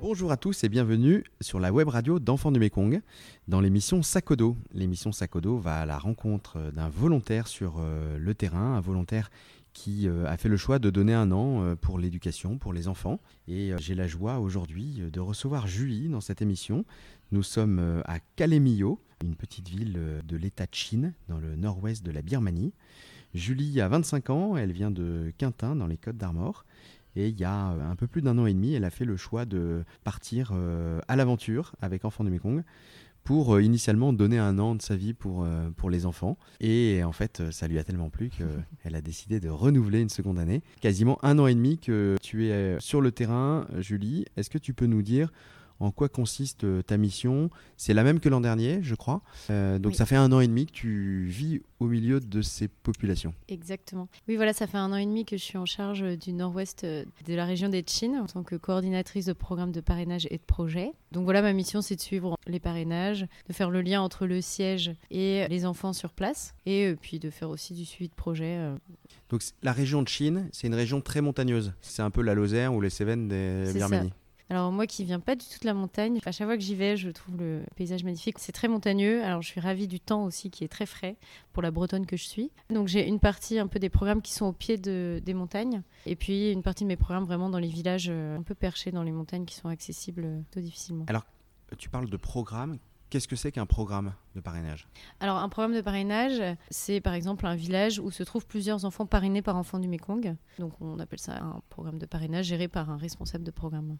Bonjour 0.00 0.30
à 0.30 0.36
tous 0.36 0.62
et 0.62 0.68
bienvenue 0.68 1.24
sur 1.40 1.58
la 1.58 1.72
web 1.72 1.88
radio 1.88 2.20
d'Enfants 2.20 2.52
du 2.52 2.60
Mékong 2.60 3.00
dans 3.48 3.60
l'émission 3.60 4.04
Sakodo. 4.04 4.56
L'émission 4.72 5.10
Sakodo 5.10 5.58
va 5.58 5.80
à 5.80 5.86
la 5.86 5.98
rencontre 5.98 6.70
d'un 6.70 6.88
volontaire 6.88 7.48
sur 7.48 7.78
euh, 7.80 8.18
le 8.18 8.34
terrain, 8.34 8.76
un 8.76 8.80
volontaire 8.80 9.32
qui 9.72 10.06
euh, 10.06 10.26
a 10.26 10.36
fait 10.36 10.48
le 10.48 10.56
choix 10.56 10.78
de 10.78 10.90
donner 10.90 11.12
un 11.12 11.32
an 11.32 11.64
euh, 11.64 11.74
pour 11.74 11.98
l'éducation, 11.98 12.56
pour 12.56 12.72
les 12.72 12.86
enfants. 12.86 13.18
Et 13.48 13.72
j'ai 13.78 13.96
la 13.96 14.06
joie 14.06 14.38
aujourd'hui 14.38 15.02
de 15.12 15.18
recevoir 15.18 15.66
Julie 15.66 16.08
dans 16.08 16.20
cette 16.20 16.40
émission. 16.40 16.84
Nous 17.32 17.42
sommes 17.42 18.00
à 18.04 18.20
Kalemio, 18.36 19.00
une 19.24 19.34
petite 19.34 19.68
ville 19.68 19.98
de 20.24 20.36
l'État 20.36 20.66
de 20.66 20.74
Chine, 20.74 21.14
dans 21.28 21.38
le 21.38 21.56
nord-ouest 21.56 22.04
de 22.04 22.12
la 22.12 22.22
Birmanie. 22.22 22.74
Julie 23.34 23.80
a 23.80 23.88
25 23.88 24.30
ans, 24.30 24.56
elle 24.56 24.72
vient 24.72 24.90
de 24.90 25.32
Quintin, 25.38 25.74
dans 25.74 25.86
les 25.86 25.96
Côtes 25.96 26.18
d'Armor. 26.18 26.64
Et 27.16 27.28
il 27.28 27.38
y 27.38 27.44
a 27.44 27.54
un 27.54 27.96
peu 27.96 28.06
plus 28.06 28.22
d'un 28.22 28.38
an 28.38 28.46
et 28.46 28.54
demi, 28.54 28.74
elle 28.74 28.84
a 28.84 28.90
fait 28.90 29.04
le 29.04 29.16
choix 29.16 29.44
de 29.44 29.84
partir 30.04 30.52
euh, 30.54 31.00
à 31.08 31.16
l'aventure 31.16 31.74
avec 31.82 32.04
Enfants 32.04 32.24
du 32.24 32.30
Mekong 32.30 32.62
pour 33.24 33.54
euh, 33.54 33.62
initialement 33.62 34.12
donner 34.12 34.38
un 34.38 34.58
an 34.58 34.74
de 34.74 34.82
sa 34.82 34.96
vie 34.96 35.14
pour, 35.14 35.44
euh, 35.44 35.70
pour 35.76 35.90
les 35.90 36.06
enfants. 36.06 36.36
Et 36.60 37.04
en 37.04 37.12
fait, 37.12 37.50
ça 37.52 37.68
lui 37.68 37.78
a 37.78 37.84
tellement 37.84 38.10
plu 38.10 38.30
qu'elle 38.30 38.94
a 38.96 39.00
décidé 39.00 39.40
de 39.40 39.48
renouveler 39.48 40.00
une 40.00 40.08
seconde 40.08 40.38
année. 40.38 40.62
Quasiment 40.80 41.18
un 41.24 41.38
an 41.38 41.46
et 41.46 41.54
demi 41.54 41.78
que 41.78 42.16
tu 42.22 42.48
es 42.48 42.76
sur 42.80 43.00
le 43.00 43.12
terrain, 43.12 43.66
Julie. 43.78 44.24
Est-ce 44.36 44.50
que 44.50 44.58
tu 44.58 44.74
peux 44.74 44.86
nous 44.86 45.02
dire 45.02 45.30
en 45.82 45.90
quoi 45.90 46.08
consiste 46.08 46.64
euh, 46.64 46.82
ta 46.82 46.96
mission. 46.96 47.50
C'est 47.76 47.92
la 47.92 48.04
même 48.04 48.20
que 48.20 48.28
l'an 48.28 48.40
dernier, 48.40 48.78
je 48.82 48.94
crois. 48.94 49.22
Euh, 49.50 49.78
donc 49.78 49.96
ça 49.96 50.06
fait 50.06 50.16
un 50.16 50.30
an 50.32 50.40
et 50.40 50.46
demi 50.46 50.66
que 50.66 50.72
tu 50.72 51.26
vis 51.26 51.60
au 51.80 51.86
milieu 51.86 52.20
de 52.20 52.40
ces 52.40 52.68
populations. 52.68 53.34
Exactement. 53.48 54.08
Oui, 54.28 54.36
voilà, 54.36 54.52
ça 54.52 54.68
fait 54.68 54.78
un 54.78 54.92
an 54.92 54.96
et 54.96 55.04
demi 55.04 55.24
que 55.24 55.36
je 55.36 55.42
suis 55.42 55.58
en 55.58 55.66
charge 55.66 56.04
du 56.18 56.32
nord-ouest 56.32 56.84
euh, 56.84 57.04
de 57.26 57.34
la 57.34 57.44
région 57.44 57.68
des 57.68 57.84
Chines 57.84 58.16
en 58.16 58.26
tant 58.26 58.44
que 58.44 58.54
coordinatrice 58.54 59.26
de 59.26 59.32
programmes 59.32 59.72
de 59.72 59.80
parrainage 59.80 60.28
et 60.30 60.36
de 60.36 60.42
projets. 60.42 60.92
Donc 61.10 61.24
voilà, 61.24 61.42
ma 61.42 61.52
mission, 61.52 61.82
c'est 61.82 61.96
de 61.96 62.00
suivre 62.00 62.36
les 62.46 62.60
parrainages, 62.60 63.26
de 63.48 63.52
faire 63.52 63.70
le 63.70 63.82
lien 63.82 64.00
entre 64.00 64.26
le 64.26 64.40
siège 64.40 64.92
et 65.10 65.46
les 65.48 65.66
enfants 65.66 65.92
sur 65.92 66.12
place, 66.12 66.54
et 66.64 66.94
puis 67.00 67.18
de 67.18 67.28
faire 67.28 67.50
aussi 67.50 67.74
du 67.74 67.84
suivi 67.84 68.08
de 68.08 68.14
projet. 68.14 68.58
Donc 69.28 69.42
la 69.62 69.72
région 69.72 70.02
de 70.02 70.08
Chine, 70.08 70.48
c'est 70.52 70.68
une 70.68 70.74
région 70.74 71.00
très 71.00 71.20
montagneuse. 71.20 71.72
C'est 71.80 72.02
un 72.02 72.10
peu 72.10 72.22
la 72.22 72.34
Lozère 72.34 72.72
ou 72.72 72.80
les 72.80 72.90
Cévennes 72.90 73.28
des 73.28 73.72
Birmanie. 73.74 74.12
Alors 74.52 74.70
moi 74.70 74.86
qui 74.86 75.02
viens 75.02 75.18
pas 75.18 75.34
du 75.34 75.46
tout 75.46 75.60
de 75.62 75.66
la 75.66 75.72
montagne, 75.72 76.18
à 76.26 76.30
chaque 76.30 76.46
fois 76.46 76.58
que 76.58 76.62
j'y 76.62 76.74
vais, 76.74 76.98
je 76.98 77.08
trouve 77.08 77.38
le 77.38 77.62
paysage 77.74 78.04
magnifique. 78.04 78.38
C'est 78.38 78.52
très 78.52 78.68
montagneux. 78.68 79.24
Alors 79.24 79.40
je 79.40 79.48
suis 79.48 79.60
ravie 79.60 79.88
du 79.88 79.98
temps 79.98 80.24
aussi 80.24 80.50
qui 80.50 80.62
est 80.62 80.68
très 80.68 80.84
frais 80.84 81.16
pour 81.54 81.62
la 81.62 81.70
Bretonne 81.70 82.04
que 82.04 82.18
je 82.18 82.24
suis. 82.24 82.50
Donc 82.68 82.86
j'ai 82.86 83.08
une 83.08 83.18
partie 83.18 83.58
un 83.58 83.66
peu 83.66 83.78
des 83.78 83.88
programmes 83.88 84.20
qui 84.20 84.34
sont 84.34 84.44
au 84.44 84.52
pied 84.52 84.76
de, 84.76 85.22
des 85.24 85.32
montagnes 85.32 85.80
et 86.04 86.16
puis 86.16 86.52
une 86.52 86.62
partie 86.62 86.84
de 86.84 86.88
mes 86.88 86.98
programmes 86.98 87.24
vraiment 87.24 87.48
dans 87.48 87.58
les 87.58 87.68
villages 87.68 88.08
euh, 88.10 88.36
un 88.36 88.42
peu 88.42 88.54
perchés 88.54 88.90
dans 88.90 89.02
les 89.02 89.10
montagnes 89.10 89.46
qui 89.46 89.54
sont 89.54 89.70
accessibles 89.70 90.24
euh, 90.26 90.40
tout 90.50 90.60
difficilement. 90.60 91.06
Alors 91.08 91.24
tu 91.78 91.88
parles 91.88 92.10
de 92.10 92.16
programmes. 92.18 92.76
Qu'est-ce 93.08 93.28
que 93.28 93.36
c'est 93.36 93.52
qu'un 93.52 93.66
programme 93.66 94.12
de 94.34 94.40
parrainage? 94.40 94.88
Alors, 95.20 95.36
un 95.36 95.50
programme 95.50 95.74
de 95.74 95.82
parrainage, 95.82 96.42
c'est 96.70 97.02
par 97.02 97.12
exemple 97.12 97.46
un 97.46 97.54
village 97.54 97.98
où 97.98 98.10
se 98.10 98.22
trouvent 98.22 98.46
plusieurs 98.46 98.86
enfants 98.86 99.04
parrainés 99.04 99.42
par 99.42 99.56
enfants 99.56 99.78
du 99.78 99.86
Mekong. 99.86 100.34
Donc, 100.58 100.72
on 100.80 100.98
appelle 100.98 101.18
ça 101.18 101.36
un 101.36 101.60
programme 101.68 101.98
de 101.98 102.06
parrainage 102.06 102.46
géré 102.46 102.68
par 102.68 102.88
un 102.88 102.96
responsable 102.96 103.44
de 103.44 103.50
programme. 103.50 103.98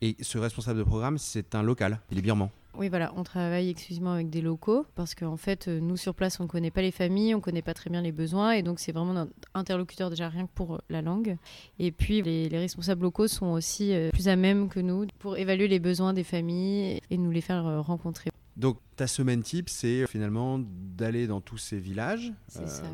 Et 0.00 0.16
ce 0.20 0.38
responsable 0.38 0.78
de 0.78 0.84
programme, 0.84 1.18
c'est 1.18 1.54
un 1.54 1.62
local, 1.62 2.00
il 2.10 2.18
est 2.18 2.22
birman. 2.22 2.50
Oui, 2.78 2.88
voilà, 2.88 3.12
on 3.16 3.24
travaille 3.24 3.70
exclusivement 3.70 4.12
avec 4.12 4.30
des 4.30 4.40
locaux 4.40 4.86
parce 4.94 5.16
qu'en 5.16 5.36
fait, 5.36 5.66
euh, 5.66 5.80
nous 5.80 5.96
sur 5.96 6.14
place, 6.14 6.38
on 6.38 6.44
ne 6.44 6.48
connaît 6.48 6.70
pas 6.70 6.80
les 6.80 6.92
familles, 6.92 7.34
on 7.34 7.38
ne 7.38 7.42
connaît 7.42 7.62
pas 7.62 7.74
très 7.74 7.90
bien 7.90 8.00
les 8.00 8.12
besoins 8.12 8.52
et 8.52 8.62
donc 8.62 8.78
c'est 8.78 8.92
vraiment 8.92 9.14
notre 9.14 9.32
interlocuteur 9.54 10.10
déjà 10.10 10.28
rien 10.28 10.46
que 10.46 10.52
pour 10.54 10.76
euh, 10.76 10.78
la 10.88 11.02
langue. 11.02 11.38
Et 11.80 11.90
puis 11.90 12.22
les, 12.22 12.46
responsables 12.56 13.02
locaux 13.02 13.26
sont 13.26 13.46
aussi 13.46 13.92
euh, 13.92 14.10
plus 14.10 14.28
à 14.28 14.36
même 14.36 14.68
que 14.68 14.78
nous 14.78 15.06
pour 15.18 15.36
évaluer 15.36 15.66
les 15.66 15.80
besoins 15.80 16.12
des 16.12 16.22
familles 16.22 17.00
et 17.10 17.18
nous 17.18 17.32
les 17.32 17.40
faire 17.40 17.82
rencontrer. 17.84 18.30
Donc 18.56 18.78
ta 18.94 19.08
semaine 19.08 19.42
type, 19.42 19.68
c'est 19.68 20.06
finalement 20.06 20.60
d'aller 20.60 21.26
dans 21.26 21.40
tous 21.40 21.58
ces 21.58 21.80
villages 21.80 22.32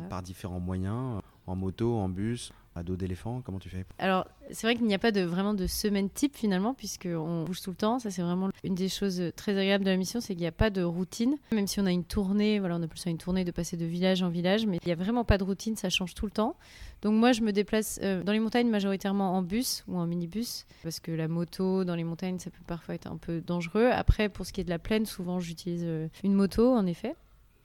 par 0.09 0.23
différents 0.23 0.59
moyens, 0.59 1.21
en 1.45 1.55
moto, 1.55 1.95
en 1.95 2.09
bus, 2.09 2.51
à 2.75 2.83
dos 2.83 2.95
d'éléphant 2.95 3.41
Comment 3.43 3.59
tu 3.59 3.69
fais 3.69 3.85
Alors, 3.99 4.27
c'est 4.51 4.67
vrai 4.67 4.75
qu'il 4.75 4.85
n'y 4.85 4.93
a 4.93 4.99
pas 4.99 5.11
de, 5.11 5.21
vraiment 5.21 5.53
de 5.53 5.65
semaine 5.65 6.09
type 6.09 6.35
finalement, 6.35 6.73
puisqu'on 6.73 7.43
bouge 7.43 7.61
tout 7.61 7.69
le 7.71 7.75
temps. 7.75 7.99
Ça, 7.99 8.11
c'est 8.11 8.21
vraiment 8.21 8.49
une 8.63 8.75
des 8.75 8.89
choses 8.89 9.21
très 9.35 9.53
agréables 9.53 9.85
de 9.85 9.89
la 9.89 9.97
mission, 9.97 10.21
c'est 10.21 10.33
qu'il 10.33 10.41
n'y 10.41 10.47
a 10.47 10.51
pas 10.51 10.69
de 10.69 10.83
routine. 10.83 11.37
Même 11.51 11.67
si 11.67 11.79
on 11.79 11.85
a 11.85 11.91
une 11.91 12.03
tournée, 12.03 12.59
voilà, 12.59 12.75
on 12.75 12.83
appelle 12.83 12.97
ça 12.97 13.09
une 13.09 13.17
tournée 13.17 13.45
de 13.45 13.51
passer 13.51 13.77
de 13.77 13.85
village 13.85 14.21
en 14.21 14.29
village, 14.29 14.65
mais 14.65 14.77
il 14.83 14.87
n'y 14.87 14.91
a 14.91 14.95
vraiment 14.95 15.23
pas 15.23 15.37
de 15.37 15.43
routine, 15.43 15.75
ça 15.75 15.89
change 15.89 16.13
tout 16.13 16.25
le 16.25 16.31
temps. 16.31 16.55
Donc, 17.01 17.13
moi, 17.13 17.31
je 17.31 17.41
me 17.41 17.51
déplace 17.51 17.99
euh, 18.03 18.23
dans 18.23 18.31
les 18.31 18.39
montagnes 18.39 18.69
majoritairement 18.69 19.35
en 19.35 19.41
bus 19.41 19.83
ou 19.87 19.97
en 19.97 20.05
minibus, 20.05 20.65
parce 20.83 20.99
que 20.99 21.11
la 21.11 21.27
moto 21.27 21.83
dans 21.85 21.95
les 21.95 22.03
montagnes, 22.03 22.39
ça 22.39 22.49
peut 22.49 22.63
parfois 22.65 22.95
être 22.95 23.07
un 23.07 23.17
peu 23.17 23.41
dangereux. 23.41 23.89
Après, 23.91 24.29
pour 24.29 24.45
ce 24.45 24.53
qui 24.53 24.61
est 24.61 24.65
de 24.65 24.69
la 24.69 24.79
plaine, 24.79 25.05
souvent, 25.05 25.39
j'utilise 25.39 25.83
euh, 25.85 26.07
une 26.23 26.33
moto, 26.33 26.73
en 26.73 26.85
effet. 26.85 27.15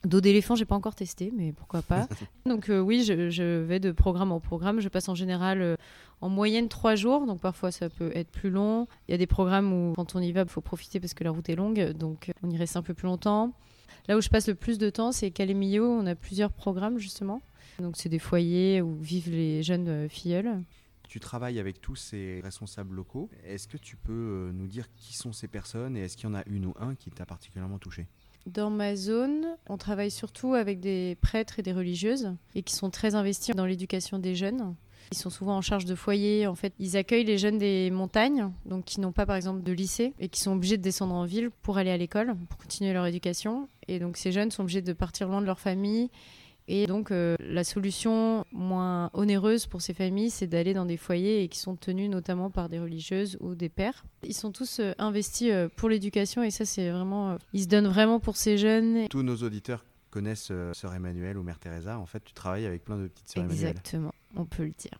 Dos 0.03 0.19
d'éléphant, 0.19 0.55
j'ai 0.55 0.65
pas 0.65 0.75
encore 0.75 0.95
testé, 0.95 1.31
mais 1.35 1.51
pourquoi 1.51 1.83
pas. 1.83 2.07
donc 2.47 2.69
euh, 2.69 2.79
oui, 2.79 3.03
je, 3.03 3.61
vais 3.61 3.79
de 3.79 3.91
programme 3.91 4.31
en 4.31 4.39
programme. 4.39 4.79
Je 4.79 4.89
passe 4.89 5.07
en 5.09 5.15
général 5.15 5.61
euh, 5.61 5.75
en 6.21 6.29
moyenne 6.29 6.69
trois 6.69 6.95
jours, 6.95 7.27
donc 7.27 7.39
parfois 7.39 7.71
ça 7.71 7.87
peut 7.89 8.11
être 8.15 8.29
plus 8.29 8.49
long. 8.49 8.87
Il 9.07 9.11
y 9.11 9.13
a 9.13 9.17
des 9.17 9.27
programmes 9.27 9.71
où 9.71 9.93
quand 9.93 10.15
on 10.15 10.19
y 10.19 10.31
va, 10.31 10.41
il 10.41 10.49
faut 10.49 10.61
profiter 10.61 10.99
parce 10.99 11.13
que 11.13 11.23
la 11.23 11.29
route 11.29 11.47
est 11.49 11.55
longue, 11.55 11.91
donc 11.91 12.29
euh, 12.29 12.33
on 12.41 12.49
y 12.49 12.57
reste 12.57 12.77
un 12.77 12.81
peu 12.81 12.95
plus 12.95 13.05
longtemps. 13.05 13.53
Là 14.07 14.17
où 14.17 14.21
je 14.21 14.29
passe 14.29 14.47
le 14.47 14.55
plus 14.55 14.79
de 14.79 14.89
temps, 14.89 15.11
c'est 15.11 15.29
Calémio. 15.29 15.85
On 15.85 16.07
a 16.07 16.15
plusieurs 16.15 16.51
programmes 16.51 16.97
justement. 16.97 17.43
Donc 17.77 17.95
c'est 17.95 18.09
des 18.09 18.19
foyers 18.19 18.81
où 18.81 18.95
vivent 18.95 19.29
les 19.29 19.61
jeunes 19.61 20.09
filleuls. 20.09 20.63
Tu 21.07 21.19
travailles 21.19 21.59
avec 21.59 21.79
tous 21.79 21.95
ces 21.95 22.41
responsables 22.43 22.95
locaux. 22.95 23.29
Est-ce 23.45 23.67
que 23.67 23.77
tu 23.77 23.97
peux 23.97 24.49
nous 24.51 24.67
dire 24.67 24.87
qui 24.95 25.13
sont 25.13 25.33
ces 25.33 25.47
personnes 25.47 25.95
et 25.95 26.01
est-ce 26.01 26.17
qu'il 26.17 26.27
y 26.27 26.31
en 26.31 26.35
a 26.35 26.43
une 26.47 26.65
ou 26.65 26.73
un 26.79 26.95
qui 26.95 27.11
t'a 27.11 27.25
particulièrement 27.25 27.77
touché? 27.77 28.07
Dans 28.45 28.69
ma 28.69 28.95
zone, 28.95 29.45
on 29.69 29.77
travaille 29.77 30.11
surtout 30.11 30.53
avec 30.53 30.79
des 30.79 31.17
prêtres 31.21 31.59
et 31.59 31.61
des 31.61 31.73
religieuses 31.73 32.33
et 32.55 32.63
qui 32.63 32.73
sont 32.73 32.89
très 32.89 33.15
investis 33.15 33.55
dans 33.55 33.65
l'éducation 33.65 34.19
des 34.19 34.35
jeunes. 34.35 34.75
Ils 35.11 35.17
sont 35.17 35.29
souvent 35.29 35.57
en 35.57 35.61
charge 35.61 35.85
de 35.85 35.95
foyers. 35.95 36.47
En 36.47 36.55
fait, 36.55 36.73
ils 36.79 36.95
accueillent 36.95 37.25
les 37.25 37.37
jeunes 37.37 37.57
des 37.57 37.91
montagnes, 37.91 38.49
donc 38.65 38.85
qui 38.85 39.01
n'ont 39.01 39.11
pas 39.11 39.25
par 39.25 39.35
exemple 39.35 39.61
de 39.61 39.71
lycée 39.71 40.13
et 40.19 40.29
qui 40.29 40.39
sont 40.39 40.53
obligés 40.53 40.77
de 40.77 40.81
descendre 40.81 41.13
en 41.13 41.25
ville 41.25 41.49
pour 41.61 41.77
aller 41.77 41.91
à 41.91 41.97
l'école, 41.97 42.35
pour 42.49 42.57
continuer 42.57 42.93
leur 42.93 43.05
éducation. 43.05 43.67
Et 43.87 43.99
donc 43.99 44.17
ces 44.17 44.31
jeunes 44.31 44.51
sont 44.51 44.63
obligés 44.63 44.81
de 44.81 44.93
partir 44.93 45.27
loin 45.27 45.41
de 45.41 45.45
leur 45.45 45.59
famille 45.59 46.09
et 46.73 46.87
donc, 46.87 47.11
euh, 47.11 47.35
la 47.41 47.65
solution 47.65 48.45
moins 48.53 49.09
onéreuse 49.13 49.65
pour 49.65 49.81
ces 49.81 49.93
familles, 49.93 50.29
c'est 50.29 50.47
d'aller 50.47 50.73
dans 50.73 50.85
des 50.85 50.95
foyers 50.95 51.43
et 51.43 51.49
qui 51.49 51.59
sont 51.59 51.75
tenus 51.75 52.09
notamment 52.09 52.49
par 52.49 52.69
des 52.69 52.79
religieuses 52.79 53.37
ou 53.41 53.55
des 53.55 53.67
pères. 53.67 54.05
Ils 54.23 54.33
sont 54.33 54.53
tous 54.53 54.79
euh, 54.79 54.93
investis 54.97 55.49
euh, 55.51 55.67
pour 55.75 55.89
l'éducation 55.89 56.43
et 56.43 56.49
ça, 56.49 56.63
c'est 56.63 56.89
vraiment. 56.89 57.37
ils 57.51 57.63
se 57.63 57.67
donnent 57.67 57.89
vraiment 57.89 58.21
pour 58.21 58.37
ces 58.37 58.57
jeunes. 58.57 59.09
Tous 59.09 59.21
nos 59.21 59.35
auditeurs 59.35 59.83
connaissent 60.11 60.51
Sœur 60.73 60.93
Emmanuel 60.93 61.37
ou 61.37 61.43
Mère 61.43 61.59
Teresa. 61.59 61.97
En 61.97 62.05
fait, 62.05 62.23
tu 62.23 62.33
travailles 62.33 62.65
avec 62.65 62.83
plein 62.83 62.97
de 62.97 63.07
petites 63.07 63.29
sœurs 63.29 63.45
Exactement 63.45 64.11
on 64.35 64.45
peut 64.45 64.63
le 64.63 64.71
dire. 64.71 64.97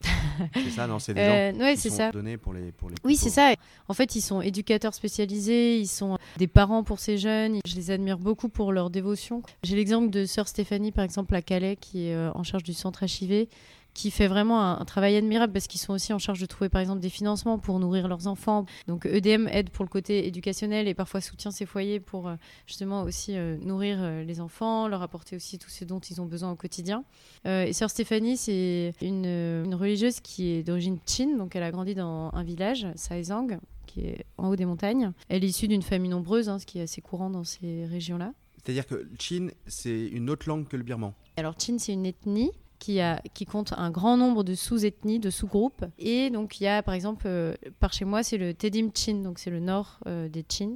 c'est 0.54 0.70
ça, 0.72 0.88
non 0.88 1.00
C'est 1.00 1.14
des 1.14 1.22
gens 1.54 1.62
euh, 1.62 1.74
qui 1.76 1.90
sont 1.90 1.96
ça. 1.96 2.12
donnés 2.12 2.38
pour 2.38 2.54
les, 2.54 2.72
pour 2.72 2.90
les 2.90 2.96
Oui, 3.04 3.16
c'est 3.16 3.30
ça. 3.30 3.54
En 3.88 3.94
fait, 3.94 4.16
ils 4.16 4.22
sont 4.22 4.42
éducateurs 4.42 4.94
spécialisés, 4.94 5.80
ils 5.80 5.88
sont 5.88 6.18
des 6.38 6.48
parents 6.48 6.84
pour 6.84 7.00
ces 7.00 7.18
jeunes. 7.18 7.60
Je 7.66 7.76
les 7.76 7.92
admire 7.92 8.18
beaucoup 8.18 8.50
pour 8.50 8.72
leur 8.72 8.90
dévotion. 8.90 9.42
J'ai 9.64 9.76
l'exemple 9.76 10.10
de 10.10 10.26
sœur 10.26 10.48
Stéphanie, 10.48 10.92
par 10.92 11.04
exemple, 11.04 11.34
à 11.36 11.42
Calais, 11.42 11.76
qui 11.76 12.08
est 12.08 12.16
euh, 12.16 12.32
en 12.34 12.44
charge 12.44 12.64
du 12.64 12.74
centre 12.74 13.04
achivé 13.04 13.50
qui 13.94 14.12
fait 14.12 14.28
vraiment 14.28 14.80
un, 14.80 14.86
travail 14.86 15.16
admirable 15.16 15.54
parce 15.54 15.68
qu'ils 15.68 15.80
sont 15.80 15.94
aussi 15.94 16.14
en 16.14 16.20
charge 16.20 16.40
de 16.40 16.46
trouver 16.46 16.70
par 16.70 16.82
exemple 16.82 17.02
des 17.02 17.10
financements 17.10 17.60
pour 17.60 17.80
nourrir 17.80 18.08
leurs 18.08 18.28
enfants. 18.28 18.66
Donc 18.88 19.06
EDM 19.06 19.48
aide 19.48 19.70
pour 19.70 19.86
le 19.86 19.90
côté 19.90 20.28
éducationnel 20.28 20.88
et 20.88 20.94
parfois 20.94 21.22
soutient 21.22 21.52
ces 21.52 21.66
foyers 21.66 22.00
pour 22.00 22.28
euh, 22.28 22.36
justement 22.68 23.04
aussi 23.04 23.38
euh, 23.38 23.58
nourrir 23.58 23.98
euh, 24.00 24.24
les 24.24 24.40
enfants, 24.40 24.88
leur 24.88 25.02
apporter 25.02 25.36
aussi 25.36 25.60
tout 25.60 25.70
ce 25.70 25.86
dont 25.86 26.00
ils 26.00 26.22
ont 26.22 26.26
besoin 26.26 26.52
au 26.52 26.56
quotidien. 26.56 27.04
et 27.46 27.74
sœur 27.74 27.90
Stéphanie, 27.90 28.38
c'est 28.38 28.94
une, 29.02 29.26
une, 29.26 29.76
religieuse 29.76 30.20
qui 30.20 30.50
est 30.50 30.64
d'origine 30.64 31.00
Chine, 31.06 31.38
donc 31.38 31.56
elle 31.56 31.64
a 31.64 31.72
grandi 31.72 31.96
dans 31.96 32.30
un 32.34 32.44
village, 32.44 32.88
Saizang, 32.96 33.60
qui 33.88 34.02
est 34.02 34.26
en 34.38 34.50
haut 34.50 34.56
des 34.56 34.66
montagnes. 34.66 35.12
Elle 35.30 35.44
est 35.44 35.48
issue 35.48 35.68
d'une 35.68 35.82
famille 35.82 36.10
nombreuse, 36.10 36.50
hein, 36.50 36.60
ce 36.60 36.66
qui 36.66 36.80
est 36.80 36.84
assez 36.84 37.02
courant 37.02 37.30
dans 37.30 37.44
ces 37.44 37.86
régions-là. 37.86 38.34
C'est-à-dire 38.64 38.86
que 38.86 39.08
Chine, 39.20 39.52
c'est 39.66 40.08
une 40.08 40.30
autre 40.30 40.48
langue 40.48 40.68
que 40.68 40.78
le 40.78 40.84
birman? 40.84 41.14
Alors 41.38 41.56
Chine, 41.60 41.80
c'est 41.80 41.94
une 41.94 42.06
ethnie 42.06 42.52
qui, 42.82 43.00
a, 43.00 43.22
qui 43.36 43.46
compte 43.46 43.74
un 43.78 43.92
grand 43.92 44.18
nombre 44.18 44.44
de 44.44 44.56
sous-ethnies, 44.56 45.20
de 45.20 45.30
sous-groupes. 45.30 45.86
Et 46.00 46.32
donc, 46.32 46.60
il 46.60 46.64
y 46.64 46.68
a, 46.68 46.82
par 46.82 46.96
exemple, 46.96 47.26
euh, 47.28 47.54
par 47.80 47.94
chez 47.94 48.06
moi, 48.06 48.24
c'est 48.24 48.38
le 48.38 48.56
Tedim 48.56 48.90
Chin, 48.94 49.22
donc 49.22 49.38
c'est 49.38 49.52
le 49.52 49.60
nord 49.60 50.00
euh, 50.08 50.28
des 50.28 50.44
Chin. 50.50 50.74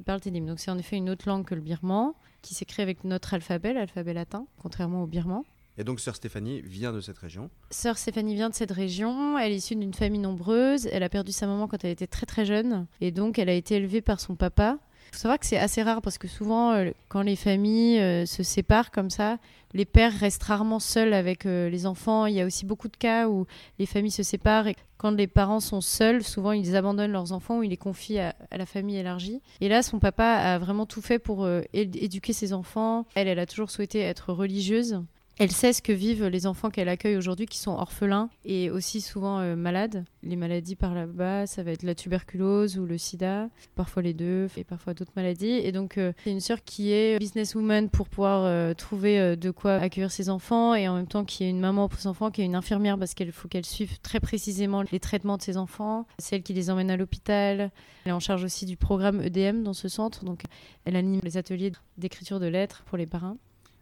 Ils 0.00 0.04
parlent 0.04 0.20
Tedim. 0.20 0.44
Donc, 0.44 0.58
c'est 0.58 0.72
en 0.72 0.78
effet 0.78 0.96
une 0.96 1.08
autre 1.08 1.28
langue 1.28 1.46
que 1.46 1.54
le 1.54 1.60
birman, 1.60 2.12
qui 2.42 2.54
s'écrit 2.54 2.82
avec 2.82 3.04
notre 3.04 3.32
alphabet, 3.32 3.72
l'alphabet 3.72 4.12
latin, 4.12 4.46
contrairement 4.60 5.04
au 5.04 5.06
birman. 5.06 5.42
Et 5.78 5.84
donc, 5.84 6.00
sœur 6.00 6.16
Stéphanie 6.16 6.62
vient 6.62 6.92
de 6.92 7.00
cette 7.00 7.18
région 7.18 7.48
Sœur 7.70 7.96
Stéphanie 7.96 8.34
vient 8.34 8.50
de 8.50 8.54
cette 8.54 8.72
région. 8.72 9.38
Elle 9.38 9.52
est 9.52 9.56
issue 9.56 9.76
d'une 9.76 9.94
famille 9.94 10.20
nombreuse. 10.20 10.86
Elle 10.90 11.04
a 11.04 11.08
perdu 11.08 11.30
sa 11.30 11.46
maman 11.46 11.68
quand 11.68 11.84
elle 11.84 11.92
était 11.92 12.08
très 12.08 12.26
très 12.26 12.44
jeune. 12.44 12.86
Et 13.00 13.12
donc, 13.12 13.38
elle 13.38 13.48
a 13.48 13.54
été 13.54 13.76
élevée 13.76 14.00
par 14.02 14.18
son 14.18 14.34
papa, 14.34 14.78
Il 15.10 15.16
faut 15.16 15.22
savoir 15.22 15.40
que 15.40 15.46
c'est 15.46 15.58
assez 15.58 15.82
rare 15.82 16.02
parce 16.02 16.18
que 16.18 16.28
souvent, 16.28 16.72
euh, 16.72 16.92
quand 17.08 17.22
les 17.22 17.34
familles 17.34 17.98
euh, 17.98 18.26
se 18.26 18.44
séparent 18.44 18.92
comme 18.92 19.10
ça, 19.10 19.38
les 19.74 19.84
pères 19.84 20.12
restent 20.12 20.44
rarement 20.44 20.78
seuls 20.78 21.14
avec 21.14 21.46
euh, 21.46 21.68
les 21.68 21.84
enfants. 21.84 22.26
Il 22.26 22.34
y 22.34 22.40
a 22.40 22.46
aussi 22.46 22.64
beaucoup 22.64 22.86
de 22.86 22.96
cas 22.96 23.28
où 23.28 23.46
les 23.80 23.86
familles 23.86 24.12
se 24.12 24.22
séparent 24.22 24.68
et 24.68 24.76
quand 24.98 25.10
les 25.10 25.26
parents 25.26 25.58
sont 25.58 25.80
seuls, 25.80 26.22
souvent 26.22 26.52
ils 26.52 26.76
abandonnent 26.76 27.10
leurs 27.10 27.32
enfants 27.32 27.58
ou 27.58 27.64
ils 27.64 27.70
les 27.70 27.76
confient 27.76 28.20
à, 28.20 28.34
la 28.52 28.66
famille 28.66 28.98
élargie. 28.98 29.40
Et 29.60 29.68
là, 29.68 29.82
son 29.82 29.98
papa 29.98 30.24
a 30.24 30.58
vraiment 30.58 30.86
tout 30.86 31.02
fait 31.02 31.18
pour 31.18 31.48
éduquer 31.72 32.32
ses 32.32 32.52
enfants. 32.52 33.06
Elle, 33.14 33.26
elle 33.26 33.38
a 33.38 33.46
toujours 33.46 33.70
souhaité 33.70 34.00
être 34.00 34.32
religieuse. 34.32 35.00
Elle 35.40 35.52
sait 35.52 35.72
ce 35.72 35.80
que 35.80 35.90
vivent 35.90 36.26
les 36.26 36.46
enfants 36.46 36.68
qu'elle 36.68 36.90
accueille 36.90 37.16
aujourd'hui 37.16 37.46
qui 37.46 37.56
sont 37.56 37.70
orphelins 37.70 38.28
et 38.44 38.68
aussi 38.68 39.00
souvent 39.00 39.38
euh, 39.38 39.56
malades. 39.56 40.04
Les 40.22 40.36
maladies 40.36 40.76
par 40.76 40.94
là-bas, 40.94 41.46
ça 41.46 41.62
va 41.62 41.70
être 41.70 41.82
la 41.82 41.94
tuberculose 41.94 42.76
ou 42.76 42.84
le 42.84 42.98
sida, 42.98 43.48
parfois 43.74 44.02
les 44.02 44.12
deux 44.12 44.48
et 44.58 44.64
parfois 44.64 44.92
d'autres 44.92 45.14
maladies. 45.16 45.48
Et 45.48 45.72
donc 45.72 45.96
euh, 45.96 46.12
c'est 46.24 46.30
une 46.30 46.40
sœur 46.40 46.62
qui 46.62 46.92
est 46.92 47.18
businesswoman 47.18 47.88
pour 47.88 48.10
pouvoir 48.10 48.44
euh, 48.44 48.74
trouver 48.74 49.34
de 49.34 49.50
quoi 49.50 49.76
accueillir 49.76 50.12
ses 50.12 50.28
enfants 50.28 50.74
et 50.74 50.88
en 50.88 50.96
même 50.96 51.06
temps 51.06 51.24
qui 51.24 51.44
est 51.44 51.48
une 51.48 51.60
maman 51.60 51.88
pour 51.88 51.98
ses 51.98 52.08
enfants, 52.08 52.30
qui 52.30 52.42
est 52.42 52.44
une 52.44 52.54
infirmière 52.54 52.98
parce 52.98 53.14
qu'il 53.14 53.32
faut 53.32 53.48
qu'elle 53.48 53.64
suive 53.64 53.98
très 54.00 54.20
précisément 54.20 54.84
les 54.92 55.00
traitements 55.00 55.38
de 55.38 55.42
ses 55.42 55.56
enfants. 55.56 56.06
C'est 56.18 56.36
elle 56.36 56.42
qui 56.42 56.52
les 56.52 56.68
emmène 56.68 56.90
à 56.90 56.98
l'hôpital. 56.98 57.70
Elle 58.04 58.10
est 58.10 58.12
en 58.12 58.20
charge 58.20 58.44
aussi 58.44 58.66
du 58.66 58.76
programme 58.76 59.22
EDM 59.22 59.62
dans 59.62 59.72
ce 59.72 59.88
centre, 59.88 60.22
donc 60.22 60.42
elle 60.84 60.96
anime 60.96 61.20
les 61.22 61.38
ateliers 61.38 61.72
d'écriture 61.96 62.40
de 62.40 62.46
lettres 62.46 62.82
pour 62.84 62.98
les 62.98 63.06
parrains. 63.06 63.38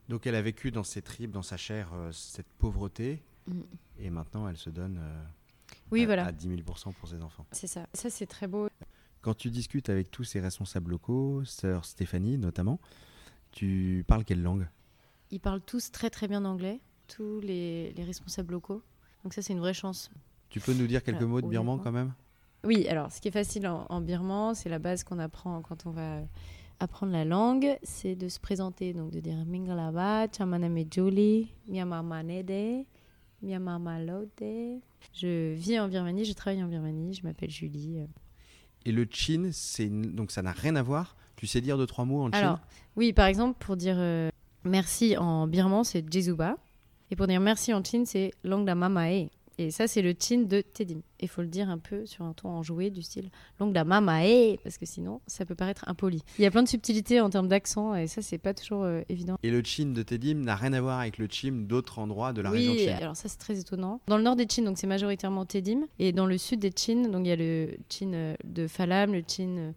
Donc 0.08 0.26
elle 0.26 0.34
a 0.34 0.42
vécu 0.42 0.70
dans 0.70 0.84
ses 0.84 1.02
tripes, 1.02 1.30
dans 1.30 1.42
sa 1.42 1.56
chair, 1.56 1.90
euh, 1.94 2.10
cette 2.12 2.48
pauvreté, 2.58 3.22
Mm. 3.46 3.60
et 4.00 4.10
maintenant 4.10 4.46
elle 4.48 4.58
se 4.58 4.68
donne 4.68 4.98
euh, 5.00 5.24
Oui, 5.90 6.02
à, 6.02 6.06
voilà. 6.06 6.26
à 6.26 6.32
10 6.32 6.48
000 6.48 6.62
pour 6.62 6.78
ses 6.78 7.22
enfants. 7.22 7.46
C'est 7.52 7.66
ça. 7.66 7.86
Ça, 7.94 8.10
c'est 8.10 8.26
très 8.26 8.46
beau. 8.46 8.68
Quand 9.22 9.32
tu 9.34 9.50
discutes 9.50 9.88
avec 9.88 10.10
tous 10.10 10.24
ces 10.24 10.40
responsables 10.40 10.90
locaux, 10.90 11.42
sœur 11.44 11.84
Stéphanie 11.86 12.36
notamment, 12.36 12.78
tu 13.50 14.04
parles 14.06 14.24
quelle 14.24 14.42
langue? 14.42 14.66
Ils 15.30 15.40
parlent 15.40 15.60
tous 15.62 15.90
très 15.90 16.10
très 16.10 16.28
bien 16.28 16.44
anglais, 16.44 16.80
tous 17.06 17.40
les, 17.40 17.92
les 17.92 18.04
responsables 18.04 18.52
locaux. 18.52 18.82
Donc 19.24 19.32
ça, 19.34 19.42
c'est 19.42 19.52
une 19.54 19.60
vraie 19.60 19.74
chance. 19.74 20.10
Tu 20.50 20.60
peux 20.60 20.72
nous 20.74 20.86
dire 20.86 21.02
quelques 21.02 21.18
Alors, 21.18 21.30
mots 21.30 21.40
de 21.42 21.48
birman 21.48 21.80
quand 21.82 21.92
même? 21.92 22.12
Oui, 22.64 22.86
alors 22.88 23.10
ce 23.12 23.20
qui 23.20 23.28
est 23.28 23.32
facile 23.32 23.66
en, 23.66 23.86
en 23.88 24.00
birman, 24.00 24.54
c'est 24.54 24.68
la 24.68 24.78
base 24.78 25.04
qu'on 25.04 25.18
apprend 25.18 25.60
quand 25.62 25.86
on 25.86 25.90
va 25.90 26.20
apprendre 26.80 27.12
la 27.12 27.24
langue, 27.24 27.76
c'est 27.82 28.14
de 28.14 28.28
se 28.28 28.38
présenter, 28.38 28.92
donc 28.92 29.10
de 29.10 29.20
dire 29.20 29.36
Mingalaba, 29.46 30.26
Chamaname 30.30 30.84
Julie, 30.90 31.52
Miamama 31.68 32.22
Nede, 32.22 32.84
Miamama 33.42 34.00
Lode. 34.00 34.80
Je 35.12 35.54
vis 35.54 35.78
en 35.78 35.88
Birmanie, 35.88 36.24
je 36.24 36.32
travaille 36.32 36.62
en 36.62 36.68
Birmanie, 36.68 37.14
je 37.14 37.22
m'appelle 37.24 37.50
Julie. 37.50 37.98
Et 38.84 38.92
le 38.92 39.06
chin, 39.10 39.50
c'est 39.52 39.88
donc 39.88 40.30
ça 40.30 40.42
n'a 40.42 40.52
rien 40.52 40.76
à 40.76 40.82
voir? 40.82 41.16
Tu 41.36 41.46
sais 41.46 41.60
dire 41.60 41.76
deux 41.78 41.86
trois 41.86 42.04
mots 42.04 42.22
en 42.22 42.30
chin? 42.30 42.38
Alors, 42.38 42.58
oui, 42.96 43.12
par 43.12 43.26
exemple, 43.26 43.56
pour 43.64 43.76
dire 43.76 43.96
euh, 43.98 44.30
merci 44.64 45.16
en 45.16 45.46
birman, 45.46 45.84
c'est 45.84 46.04
Jesuba. 46.12 46.56
Et 47.10 47.16
pour 47.16 47.26
dire 47.26 47.40
merci 47.40 47.72
en 47.72 47.82
chin, 47.82 48.04
c'est 48.04 48.32
Longda 48.44 48.74
Mamae. 48.74 49.28
Et 49.58 49.72
ça, 49.72 49.88
c'est 49.88 50.02
le 50.02 50.14
chin 50.18 50.42
de 50.42 50.60
Tedim. 50.60 51.00
Il 51.18 51.28
faut 51.28 51.42
le 51.42 51.48
dire 51.48 51.68
un 51.68 51.78
peu 51.78 52.06
sur 52.06 52.24
un 52.24 52.32
ton 52.32 52.48
enjoué 52.48 52.90
du 52.90 53.02
style 53.02 53.30
Longda 53.58 53.82
Mamae, 53.82 54.56
parce 54.62 54.78
que 54.78 54.86
sinon, 54.86 55.20
ça 55.26 55.44
peut 55.44 55.56
paraître 55.56 55.84
impoli. 55.88 56.22
Il 56.38 56.42
y 56.42 56.46
a 56.46 56.50
plein 56.52 56.62
de 56.62 56.68
subtilités 56.68 57.20
en 57.20 57.28
termes 57.28 57.48
d'accent, 57.48 57.94
et 57.96 58.06
ça, 58.06 58.22
c'est 58.22 58.38
pas 58.38 58.54
toujours 58.54 58.84
euh, 58.84 59.02
évident. 59.08 59.36
Et 59.42 59.50
le 59.50 59.60
chin 59.64 59.86
de 59.86 60.02
Tedim 60.02 60.36
n'a 60.36 60.54
rien 60.54 60.72
à 60.74 60.80
voir 60.80 61.00
avec 61.00 61.18
le 61.18 61.26
chim 61.28 61.64
d'autres 61.66 61.98
endroits 61.98 62.32
de 62.32 62.40
la 62.40 62.50
région 62.50 62.72
oui, 62.72 62.86
Chin. 62.86 62.96
alors 62.96 63.16
ça, 63.16 63.28
c'est 63.28 63.38
très 63.38 63.58
étonnant. 63.58 64.00
Dans 64.06 64.16
le 64.16 64.22
nord 64.22 64.36
des 64.36 64.46
Chin, 64.48 64.62
donc 64.62 64.78
c'est 64.78 64.86
majoritairement 64.86 65.44
Tedim. 65.44 65.86
Et 65.98 66.12
dans 66.12 66.26
le 66.26 66.38
sud 66.38 66.60
des 66.60 66.72
Chin, 66.74 67.08
donc 67.08 67.26
il 67.26 67.28
y 67.28 67.32
a 67.32 67.36
le 67.36 67.76
Chin 67.88 68.12
euh, 68.12 68.36
de 68.44 68.68
Falam, 68.68 69.12
le 69.12 69.24
Chin 69.26 69.56
euh, 69.58 69.72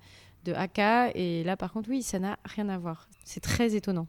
de 0.45 0.54
Aka. 0.54 1.10
Et 1.16 1.44
là, 1.44 1.57
par 1.57 1.74
contre, 1.74 1.89
oui, 1.89 2.04
ça 2.04 2.19
n'a 2.19 2.38
rien 2.45 2.69
à 2.69 2.78
voir. 2.78 3.10
C'est 3.25 3.42
très 3.42 3.74
étonnant. 3.75 4.07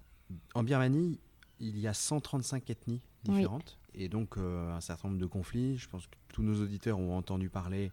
En 0.55 0.63
Birmanie, 0.63 1.19
il 1.61 1.79
y 1.79 1.87
a 1.87 1.95
135 1.95 2.69
ethnies 2.69 3.01
Oui. 3.29 3.47
Et 3.95 4.09
donc 4.09 4.37
euh, 4.37 4.75
un 4.75 4.81
certain 4.81 5.09
nombre 5.09 5.21
de 5.21 5.27
conflits. 5.27 5.77
Je 5.77 5.89
pense 5.89 6.07
que 6.07 6.17
tous 6.33 6.43
nos 6.43 6.63
auditeurs 6.63 6.99
ont 6.99 7.17
entendu 7.17 7.49
parler 7.49 7.91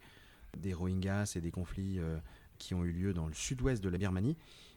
des 0.57 0.73
Rohingyas 0.73 1.33
et 1.35 1.41
des 1.41 1.51
conflits 1.51 1.99
euh, 1.99 2.17
qui 2.57 2.73
ont 2.73 2.83
eu 2.83 2.91
lieu 2.91 3.13
dans 3.13 3.27
le 3.27 3.33
sud-ouest 3.33 3.83
de 3.83 3.89
la 3.89 3.97
Birmanie. 3.97 4.35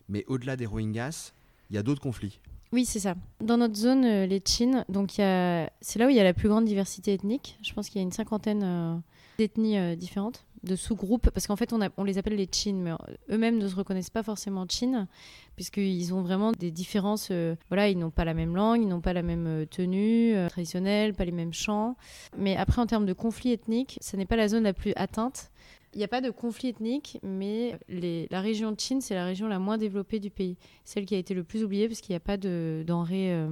Mais 0.08 0.24
au-delà 0.26 0.56
des 0.56 0.66
Rohingyas, 0.66 1.32
il 1.70 1.76
y 1.76 1.78
a 1.78 1.82
d'autres 1.82 2.02
conflits. 2.02 2.40
Oui, 2.72 2.84
c'est 2.84 3.00
ça. 3.00 3.14
Dans 3.40 3.58
notre 3.58 3.76
zone, 3.76 4.04
euh, 4.04 4.26
les 4.26 4.42
Chin, 4.44 4.84
donc 4.88 5.12
c'est 5.16 5.98
là 5.98 6.06
où 6.06 6.08
il 6.08 6.16
y 6.16 6.20
a 6.20 6.24
la 6.24 6.34
plus 6.34 6.48
grande 6.48 6.64
diversité 6.64 7.12
ethnique. 7.12 7.58
Je 7.62 7.72
pense 7.72 7.88
qu'il 7.88 8.00
y 8.00 8.04
a 8.04 8.06
une 8.06 8.12
cinquantaine 8.12 9.02
d'ethnies 9.42 9.78
euh, 9.78 9.96
différentes, 9.96 10.44
de 10.62 10.76
sous-groupes, 10.76 11.30
parce 11.30 11.46
qu'en 11.46 11.56
fait, 11.56 11.72
on, 11.72 12.04
les 12.04 12.18
appelle 12.18 12.36
les 12.36 12.48
Chin, 12.50 12.74
mais 12.74 12.92
euh, 12.92 12.96
eux-mêmes 13.30 13.58
ne 13.58 13.66
se 13.66 13.74
reconnaissent 13.74 14.10
pas 14.10 14.22
forcément 14.22 14.64
Chin, 14.68 15.08
puisqu'ils 15.56 16.14
ont 16.14 16.22
vraiment 16.22 16.52
des 16.52 16.70
différences. 16.70 17.28
euh, 17.30 17.56
voilà, 17.68 17.88
ils 17.88 17.98
n'ont 17.98 18.10
pas 18.10 18.24
la 18.24 18.34
même 18.34 18.54
langue, 18.54 18.82
ils 18.82 18.88
n'ont 18.88 19.00
pas 19.00 19.12
la 19.12 19.22
même 19.22 19.66
tenue 19.70 20.34
traditionnelle, 20.48 21.14
pas 21.14 21.24
les 21.24 21.32
mêmes 21.32 21.52
chants. 21.52 21.96
Mais 22.38 22.56
après, 22.56 22.80
en 22.80 22.86
termes 22.86 23.06
de 23.06 23.12
conflit 23.12 23.52
ethnique, 23.52 23.98
ce 24.00 24.16
n'est 24.16 24.26
pas 24.26 24.36
la 24.36 24.48
zone 24.48 24.62
la 24.62 24.72
plus 24.72 24.92
atteinte. 24.96 25.50
Il 25.94 25.98
n'y 25.98 26.04
a 26.04 26.08
pas 26.08 26.22
de 26.22 26.30
conflit 26.30 26.68
ethnique, 26.68 27.18
mais 27.22 27.78
les- 27.88 28.26
la 28.30 28.40
région 28.40 28.74
Chine, 28.78 29.00
c'est 29.02 29.14
la 29.14 29.26
région 29.26 29.46
la 29.48 29.58
moins 29.58 29.76
développée 29.76 30.20
du 30.20 30.30
pays. 30.30 30.56
Celle 30.84 31.04
qui 31.04 31.14
a 31.14 31.18
été 31.18 31.34
le 31.34 31.44
plus 31.44 31.64
oubliée 31.64 31.86
parce 31.88 32.00
qu'il 32.00 32.12
n'y 32.12 32.16
a 32.16 32.20
pas 32.20 32.38
de 32.38 32.82
denrées 32.86 33.46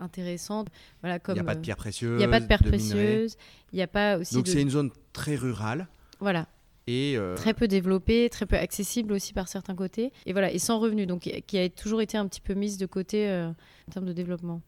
euh, 0.00 0.04
intéressantes. 0.04 0.68
Voilà, 1.00 1.16
il 1.16 1.20
comme, 1.20 1.34
n'y 1.34 1.40
a 1.40 1.44
pas 1.44 1.52
euh, 1.52 1.54
de 1.56 1.60
pierres 1.60 1.76
précieuses. 1.76 2.12
il 2.14 2.18
n'y 2.18 2.24
a 2.24 2.28
pas 2.28 2.40
de 2.40 2.46
pierres 2.46 2.62
précieuses. 2.62 3.36
Il 3.72 3.76
n'y 3.76 3.82
a 3.82 3.86
pas 3.86 4.18
aussi 4.18 4.34
Donc 4.34 4.44
de... 4.44 4.50
c'est 4.50 4.62
une 4.62 4.70
zone 4.70 4.90
très 5.12 5.36
rurale 5.36 5.88
Voilà, 6.20 6.46
et 6.86 7.14
euh, 7.16 7.34
très 7.34 7.52
peu 7.52 7.66
développée, 7.66 8.28
très 8.30 8.46
peu 8.46 8.56
accessible 8.56 9.12
aussi 9.12 9.32
par 9.32 9.48
certains 9.48 9.74
côtés. 9.74 10.12
Et 10.24 10.32
voilà, 10.32 10.52
et 10.52 10.58
sans 10.58 10.78
revenus, 10.78 11.06
donc 11.06 11.28
qui 11.46 11.58
a 11.58 11.68
toujours 11.68 12.00
été 12.00 12.16
un 12.16 12.26
petit 12.28 12.40
peu 12.40 12.54
mise 12.54 12.78
de 12.78 12.86
côté 12.86 13.28
euh, 13.28 13.48
en 13.48 13.92
termes 13.92 14.06
de 14.06 14.12
développement. 14.12 14.62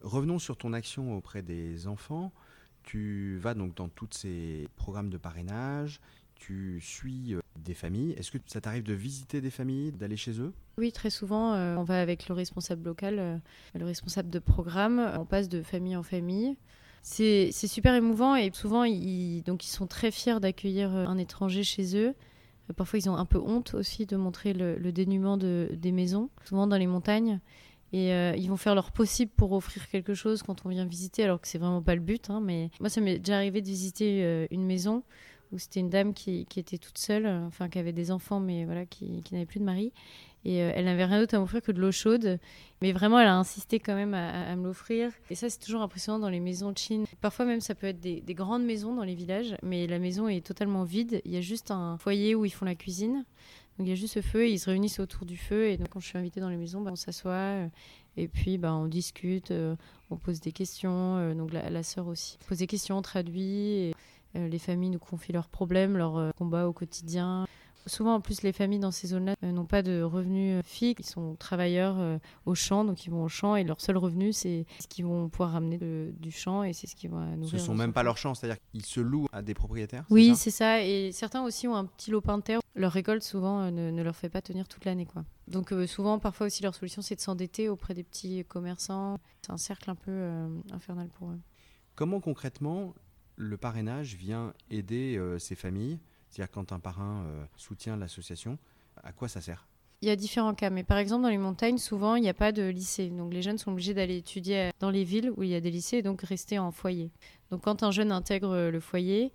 revenons 0.00 0.38
sur 0.38 0.56
ton 0.56 0.72
action 0.72 1.16
auprès 1.16 1.42
des 1.42 1.86
enfants. 1.86 2.32
Tu 2.82 3.38
vas 3.38 3.54
donc 3.54 3.74
dans 3.74 3.88
tous 3.88 4.08
ces 4.10 4.68
programmes 4.76 5.10
de 5.10 5.16
parrainage, 5.18 6.00
tu 6.46 6.78
suis 6.80 7.34
euh, 7.34 7.40
des 7.64 7.74
familles. 7.74 8.12
Est-ce 8.18 8.30
que 8.30 8.38
ça 8.46 8.60
t'arrive 8.60 8.82
de 8.82 8.92
visiter 8.92 9.40
des 9.40 9.50
familles, 9.50 9.92
d'aller 9.92 10.16
chez 10.16 10.40
eux? 10.40 10.52
Oui, 10.76 10.92
très 10.92 11.10
souvent, 11.10 11.54
euh, 11.54 11.76
on 11.76 11.84
va 11.84 12.00
avec 12.00 12.28
le 12.28 12.34
responsable 12.34 12.84
local, 12.84 13.18
euh, 13.18 13.36
le 13.74 13.84
responsable 13.84 14.28
de 14.28 14.38
programme. 14.38 15.10
On 15.18 15.24
passe 15.24 15.48
de 15.48 15.62
famille 15.62 15.96
en 15.96 16.02
famille. 16.02 16.56
C'est 17.02 17.52
super 17.52 17.94
émouvant 17.94 18.34
et 18.34 18.50
souvent, 18.52 18.84
ils, 18.84 19.42
donc, 19.42 19.66
ils 19.66 19.70
sont 19.70 19.86
très 19.86 20.10
fiers 20.10 20.40
d'accueillir 20.40 20.90
un 20.90 21.18
étranger 21.18 21.62
chez 21.62 21.96
eux. 21.98 22.14
Parfois, 22.76 22.98
ils 22.98 23.10
ont 23.10 23.16
un 23.16 23.26
peu 23.26 23.38
honte 23.38 23.74
aussi 23.74 24.06
de 24.06 24.16
montrer 24.16 24.54
le, 24.54 24.90
dénuement 24.90 25.36
de- 25.36 25.68
des 25.72 25.92
maisons, 25.92 26.30
souvent 26.46 26.66
dans 26.66 26.78
les 26.78 26.86
montagnes. 26.86 27.40
Et 27.92 28.08
ils 28.38 28.48
vont 28.48 28.56
faire 28.56 28.74
leur 28.74 28.90
possible 28.90 29.30
pour 29.36 29.52
offrir 29.52 29.86
quelque 29.90 30.14
chose 30.14 30.42
quand 30.42 30.64
on 30.64 30.70
vient 30.70 30.86
visiter, 30.86 31.24
alors 31.24 31.42
que 31.42 31.46
c'est 31.46 31.58
vraiment 31.58 31.82
pas 31.82 31.94
le 31.94 32.00
but. 32.00 32.30
hein, 32.30 32.40
mais 32.42 32.70
moi, 32.80 32.88
ça 32.88 33.02
m'est 33.02 33.18
déjà 33.18 33.36
arrivé 33.36 33.60
de 33.60 33.66
visiter 33.66 34.46
une 34.50 34.64
maison 34.64 35.02
où 35.52 35.58
c'était 35.58 35.80
une 35.80 35.90
dame 35.90 36.14
qui, 36.14 36.46
était 36.56 36.78
toute 36.78 36.98
seule, 36.98 37.26
euh, 37.26 37.46
enfin 37.46 37.68
qui 37.68 37.78
avait 37.78 37.92
des 37.92 38.10
enfants, 38.10 38.40
mais 38.40 38.64
voilà, 38.64 38.86
qui, 38.86 39.22
n'avait 39.32 39.46
plus 39.46 39.60
de 39.60 39.64
mari. 39.64 39.92
Et 40.44 40.62
euh, 40.62 40.72
elle 40.74 40.84
n'avait 40.84 41.04
rien 41.04 41.20
d'autre 41.20 41.34
à 41.34 41.38
m'offrir 41.38 41.62
que 41.62 41.72
de 41.72 41.80
l'eau 41.80 41.92
chaude. 41.92 42.38
Mais 42.82 42.92
vraiment, 42.92 43.18
elle 43.18 43.28
a 43.28 43.36
insisté 43.36 43.78
quand 43.78 43.94
même 43.94 44.14
à, 44.14 44.54
me 44.56 44.64
l'offrir. 44.64 45.10
Et 45.30 45.34
ça, 45.34 45.48
c'est 45.48 45.58
toujours 45.58 45.80
impressionnant 45.80 46.18
dans 46.18 46.28
les 46.28 46.40
maisons 46.40 46.70
de 46.72 46.78
Chine. 46.78 47.06
Parfois 47.20 47.46
même, 47.46 47.60
ça 47.60 47.74
peut 47.74 47.86
être 47.86 48.00
des, 48.00 48.20
des 48.20 48.34
grandes 48.34 48.64
maisons 48.64 48.94
dans 48.94 49.04
les 49.04 49.14
villages, 49.14 49.56
mais 49.62 49.86
la 49.86 49.98
maison 49.98 50.28
est 50.28 50.44
totalement 50.44 50.84
vide. 50.84 51.22
Il 51.24 51.32
y 51.32 51.36
a 51.36 51.40
juste 51.40 51.70
un 51.70 51.96
foyer 51.96 52.34
où 52.34 52.44
ils 52.44 52.50
font 52.50 52.66
la 52.66 52.74
cuisine. 52.74 53.24
Donc 53.78 53.88
il 53.88 53.90
y 53.90 53.92
a 53.92 53.96
juste 53.96 54.14
ce 54.14 54.20
feu 54.20 54.46
et 54.46 54.52
ils 54.52 54.58
se 54.58 54.70
réunissent 54.70 55.00
autour 55.00 55.24
du 55.24 55.36
feu. 55.36 55.68
Et 55.68 55.78
donc 55.78 55.88
quand 55.88 56.00
je 56.00 56.06
suis 56.06 56.18
invitée 56.18 56.40
dans 56.40 56.50
les 56.50 56.56
maisons, 56.56 56.82
bah, 56.82 56.90
on 56.92 56.96
s'assoit 56.96 57.32
euh, 57.32 57.68
et 58.16 58.28
puis 58.28 58.58
bah, 58.58 58.74
on 58.74 58.86
discute, 58.86 59.52
on 60.10 60.16
pose 60.16 60.40
des 60.40 60.52
questions. 60.52 61.34
donc 61.34 61.52
la, 61.52 61.82
sœur 61.82 62.06
aussi 62.06 62.38
pose 62.46 62.58
des 62.58 62.66
questions, 62.66 62.98
on 62.98 63.02
traduit. 63.02 63.92
Les 64.34 64.58
familles 64.58 64.90
nous 64.90 64.98
confient 64.98 65.32
leurs 65.32 65.48
problèmes, 65.48 65.96
leurs 65.96 66.16
euh, 66.16 66.30
combats 66.36 66.66
au 66.68 66.72
quotidien. 66.72 67.46
Souvent, 67.86 68.14
en 68.14 68.20
plus, 68.22 68.40
les 68.40 68.54
familles 68.54 68.78
dans 68.78 68.90
ces 68.90 69.08
zones-là 69.08 69.34
euh, 69.44 69.52
n'ont 69.52 69.66
pas 69.66 69.82
de 69.82 70.00
revenus 70.00 70.54
euh, 70.58 70.62
fixes. 70.64 71.06
Ils 71.06 71.10
sont 71.12 71.36
travailleurs 71.36 71.96
euh, 71.98 72.16
au 72.46 72.54
champ, 72.54 72.82
donc 72.82 73.04
ils 73.04 73.10
vont 73.10 73.22
au 73.24 73.28
champ 73.28 73.56
et 73.56 73.64
leur 73.64 73.78
seul 73.82 73.98
revenu, 73.98 74.32
c'est 74.32 74.64
ce 74.80 74.86
qu'ils 74.88 75.04
vont 75.04 75.28
pouvoir 75.28 75.50
ramener 75.52 75.76
de- 75.76 76.10
du 76.18 76.30
champ 76.30 76.62
et 76.62 76.72
c'est 76.72 76.86
ce 76.86 76.96
qui 76.96 77.08
va 77.08 77.26
Ce 77.32 77.36
nourrir. 77.36 77.60
sont 77.60 77.72
leurs 77.72 77.78
même 77.78 77.92
pas 77.92 78.02
leurs 78.02 78.16
champs, 78.16 78.34
c'est-à-dire 78.34 78.56
qu'ils 78.72 78.86
se 78.86 79.00
louent 79.00 79.26
à 79.32 79.42
des 79.42 79.52
propriétaires 79.52 80.06
Oui, 80.08 80.34
c'est 80.34 80.50
ça? 80.50 80.82
Et 80.82 81.12
certains 81.12 81.44
aussi 81.44 81.68
ont 81.68 81.76
un 81.76 81.84
petit 81.84 82.10
lopin 82.10 82.38
de 82.38 82.42
terre. 82.42 82.60
Leur 82.74 82.90
récolte, 82.90 83.22
souvent, 83.22 83.60
euh, 83.60 83.70
ne, 83.70 83.90
ne 83.90 84.02
leur 84.02 84.16
fait 84.16 84.30
pas 84.30 84.40
tenir 84.40 84.66
toute 84.66 84.86
l'année. 84.86 85.04
quoi. 85.04 85.26
Donc, 85.48 85.70
euh, 85.70 85.86
souvent, 85.86 86.18
parfois 86.18 86.46
aussi, 86.46 86.62
leur 86.62 86.74
solution, 86.74 87.02
c'est 87.02 87.16
de 87.16 87.20
s'endetter 87.20 87.68
auprès 87.68 87.92
des 87.92 88.02
petits 88.02 88.46
commerçants. 88.46 89.18
C'est 89.42 89.52
un 89.52 89.58
cercle 89.58 89.90
un 89.90 89.94
peu 89.94 90.10
euh, 90.10 90.48
infernal 90.72 91.08
pour 91.18 91.28
eux. 91.32 91.38
Comment 91.96 92.18
concrètement 92.20 92.94
le 93.36 93.56
parrainage 93.56 94.14
vient 94.14 94.54
aider 94.70 95.16
euh, 95.16 95.38
ces 95.38 95.54
familles 95.54 95.98
C'est-à-dire 96.30 96.50
quand 96.50 96.72
un 96.72 96.80
parrain 96.80 97.24
euh, 97.26 97.44
soutient 97.56 97.96
l'association, 97.96 98.58
à 99.02 99.12
quoi 99.12 99.28
ça 99.28 99.40
sert? 99.40 99.66
Il 100.02 100.08
y 100.08 100.10
a 100.10 100.16
différents 100.16 100.54
cas, 100.54 100.70
mais 100.70 100.84
par 100.84 100.98
exemple 100.98 101.22
dans 101.22 101.30
les 101.30 101.38
montagnes, 101.38 101.78
souvent 101.78 102.16
il 102.16 102.22
n'y 102.22 102.28
a 102.28 102.34
pas 102.34 102.52
de 102.52 102.62
lycée. 102.62 103.08
Donc 103.08 103.32
les 103.32 103.42
jeunes 103.42 103.58
sont 103.58 103.72
obligés 103.72 103.94
d'aller 103.94 104.18
étudier 104.18 104.70
dans 104.78 104.90
les 104.90 105.04
villes 105.04 105.32
où 105.36 105.42
il 105.42 105.48
y 105.48 105.54
a 105.54 105.60
des 105.60 105.70
lycées 105.70 105.98
et 105.98 106.02
donc 106.02 106.22
rester 106.22 106.58
en 106.58 106.70
foyer. 106.70 107.10
Donc 107.50 107.62
quand 107.62 107.82
un 107.82 107.90
jeune 107.90 108.12
intègre 108.12 108.68
le 108.70 108.80
foyer, 108.80 109.32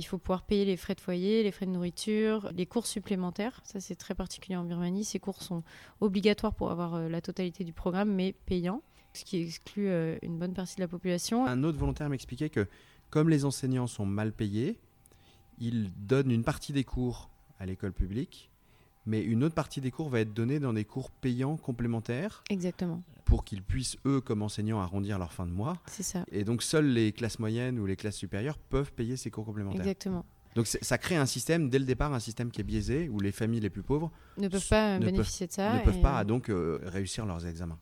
Il 0.00 0.06
faut 0.06 0.16
pouvoir 0.16 0.44
payer 0.44 0.64
les 0.64 0.78
frais 0.78 0.94
de 0.94 1.00
foyer, 1.00 1.42
les 1.42 1.52
frais 1.52 1.66
de 1.66 1.72
nourriture, 1.72 2.50
les 2.54 2.64
cours 2.64 2.86
supplémentaires. 2.86 3.60
Ça, 3.64 3.80
c'est 3.80 3.96
très 3.96 4.14
particulier 4.14 4.56
en 4.56 4.64
Birmanie. 4.64 5.04
Ces 5.04 5.18
cours 5.18 5.42
sont 5.42 5.62
obligatoires 6.00 6.54
pour 6.54 6.70
avoir 6.70 6.94
euh, 6.94 7.08
la 7.10 7.20
totalité 7.20 7.64
du 7.64 7.74
programme, 7.74 8.10
mais 8.10 8.34
payants, 8.46 8.82
ce 9.12 9.26
qui 9.26 9.42
exclut 9.42 9.88
euh, 9.88 10.16
une 10.22 10.38
bonne 10.38 10.54
partie 10.54 10.76
de 10.76 10.80
la 10.80 10.88
population. 10.88 11.44
Un 11.46 11.62
autre 11.64 11.78
volontaire 11.78 12.08
m'expliquait 12.08 12.48
que 12.48 12.66
comme 13.10 13.28
les 13.28 13.44
enseignants 13.44 13.86
sont 13.86 14.06
mal 14.06 14.32
payés, 14.32 14.78
ils 15.58 15.92
donnent 16.06 16.30
une 16.30 16.44
partie 16.44 16.72
des 16.72 16.84
cours 16.84 17.30
à 17.58 17.66
l'école 17.66 17.92
publique 17.92 18.50
mais 19.06 19.22
une 19.22 19.44
autre 19.44 19.54
partie 19.54 19.80
des 19.80 19.90
cours 19.90 20.08
va 20.08 20.20
être 20.20 20.32
donnée 20.32 20.60
dans 20.60 20.72
des 20.72 20.84
cours 20.84 21.10
payants 21.10 21.56
complémentaires. 21.56 22.44
Exactement. 22.50 23.02
Pour 23.24 23.44
qu'ils 23.44 23.62
puissent, 23.62 23.96
eux, 24.06 24.20
comme 24.20 24.42
enseignants, 24.42 24.80
arrondir 24.80 25.18
leur 25.18 25.32
fin 25.32 25.46
de 25.46 25.52
mois. 25.52 25.76
C'est 25.86 26.02
ça. 26.02 26.24
Et 26.30 26.44
donc, 26.44 26.62
seules 26.62 26.92
les 26.92 27.12
classes 27.12 27.38
moyennes 27.38 27.78
ou 27.78 27.86
les 27.86 27.96
classes 27.96 28.16
supérieures 28.16 28.58
peuvent 28.58 28.92
payer 28.92 29.16
ces 29.16 29.30
cours 29.30 29.44
complémentaires. 29.44 29.80
Exactement. 29.80 30.24
Donc 30.56 30.66
ça 30.66 30.98
crée 30.98 31.16
un 31.16 31.26
système, 31.26 31.70
dès 31.70 31.78
le 31.78 31.84
départ, 31.84 32.12
un 32.12 32.18
système 32.18 32.50
qui 32.50 32.60
est 32.60 32.64
biaisé, 32.64 33.08
où 33.08 33.20
les 33.20 33.30
familles 33.30 33.60
les 33.60 33.70
plus 33.70 33.84
pauvres 33.84 34.10
ne 34.36 34.48
peuvent 34.48 34.68
pas 34.68 34.98
bénéficier 34.98 35.46
de 35.46 35.52
ça. 35.52 35.74
Ne 35.74 35.84
peuvent 35.84 36.00
pas 36.00 36.24
donc 36.24 36.48
euh, 36.48 36.80
réussir 36.82 37.24
leurs 37.24 37.46
examens. 37.46 37.78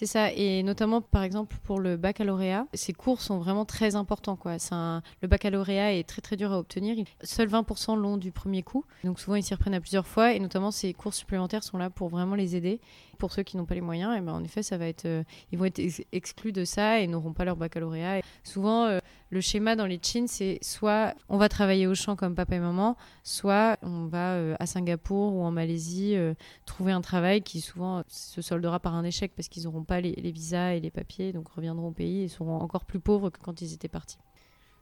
C'est 0.00 0.06
ça, 0.06 0.32
et 0.32 0.62
notamment 0.62 1.02
par 1.02 1.24
exemple 1.24 1.54
pour 1.62 1.78
le 1.78 1.98
baccalauréat, 1.98 2.66
ces 2.72 2.94
cours 2.94 3.20
sont 3.20 3.36
vraiment 3.36 3.66
très 3.66 3.96
importants. 3.96 4.38
Le 4.42 5.28
baccalauréat 5.28 5.92
est 5.92 6.08
très 6.08 6.22
très 6.22 6.36
dur 6.36 6.52
à 6.52 6.58
obtenir. 6.58 6.96
Seuls 7.22 7.50
20% 7.50 7.98
l'ont 7.98 8.16
du 8.16 8.32
premier 8.32 8.62
coup, 8.62 8.86
donc 9.04 9.20
souvent 9.20 9.36
ils 9.36 9.42
s'y 9.42 9.52
reprennent 9.52 9.74
à 9.74 9.80
plusieurs 9.82 10.06
fois, 10.06 10.32
et 10.32 10.40
notamment 10.40 10.70
ces 10.70 10.94
cours 10.94 11.12
supplémentaires 11.12 11.62
sont 11.62 11.76
là 11.76 11.90
pour 11.90 12.08
vraiment 12.08 12.34
les 12.34 12.56
aider. 12.56 12.80
Pour 13.18 13.32
ceux 13.32 13.42
qui 13.42 13.58
n'ont 13.58 13.66
pas 13.66 13.74
les 13.74 13.82
moyens, 13.82 14.14
et 14.14 14.18
eh 14.18 14.20
ben 14.22 14.32
en 14.32 14.42
effet, 14.42 14.62
ça 14.62 14.78
va 14.78 14.86
être, 14.86 15.04
euh, 15.04 15.22
ils 15.52 15.58
vont 15.58 15.66
être 15.66 15.78
exclus 16.10 16.52
de 16.52 16.64
ça 16.64 17.00
et 17.00 17.06
n'auront 17.06 17.34
pas 17.34 17.44
leur 17.44 17.56
baccalauréat. 17.56 18.22
Souvent, 18.44 18.86
euh, 18.86 18.98
le 19.28 19.42
schéma 19.42 19.76
dans 19.76 19.84
les 19.84 20.00
chins, 20.02 20.26
c'est 20.26 20.58
soit 20.62 21.12
on 21.28 21.36
va 21.36 21.50
travailler 21.50 21.86
au 21.86 21.94
champ 21.94 22.16
comme 22.16 22.34
papa 22.34 22.56
et 22.56 22.60
maman, 22.60 22.96
soit 23.22 23.76
on 23.82 24.06
va 24.06 24.36
euh, 24.36 24.56
à 24.58 24.64
Singapour 24.64 25.34
ou 25.34 25.42
en 25.42 25.50
Malaisie 25.50 26.16
trouver 26.64 26.92
un 26.92 27.02
travail 27.02 27.42
qui 27.42 27.60
souvent 27.60 28.02
se 28.08 28.40
soldera 28.40 28.80
par 28.80 28.94
un 28.94 29.04
échec 29.04 29.32
parce 29.36 29.48
qu'ils 29.48 29.64
n'auront 29.64 29.84
pas 29.90 30.00
les, 30.00 30.30
visas 30.30 30.74
et 30.74 30.80
les 30.80 30.92
papiers, 30.92 31.32
donc 31.32 31.48
reviendront 31.48 31.88
au 31.88 31.90
pays 31.90 32.22
et 32.22 32.28
seront 32.28 32.60
encore 32.60 32.84
plus 32.84 33.00
pauvres 33.00 33.28
que 33.30 33.40
quand 33.40 33.60
ils 33.60 33.72
étaient 33.74 33.88
partis. 33.88 34.18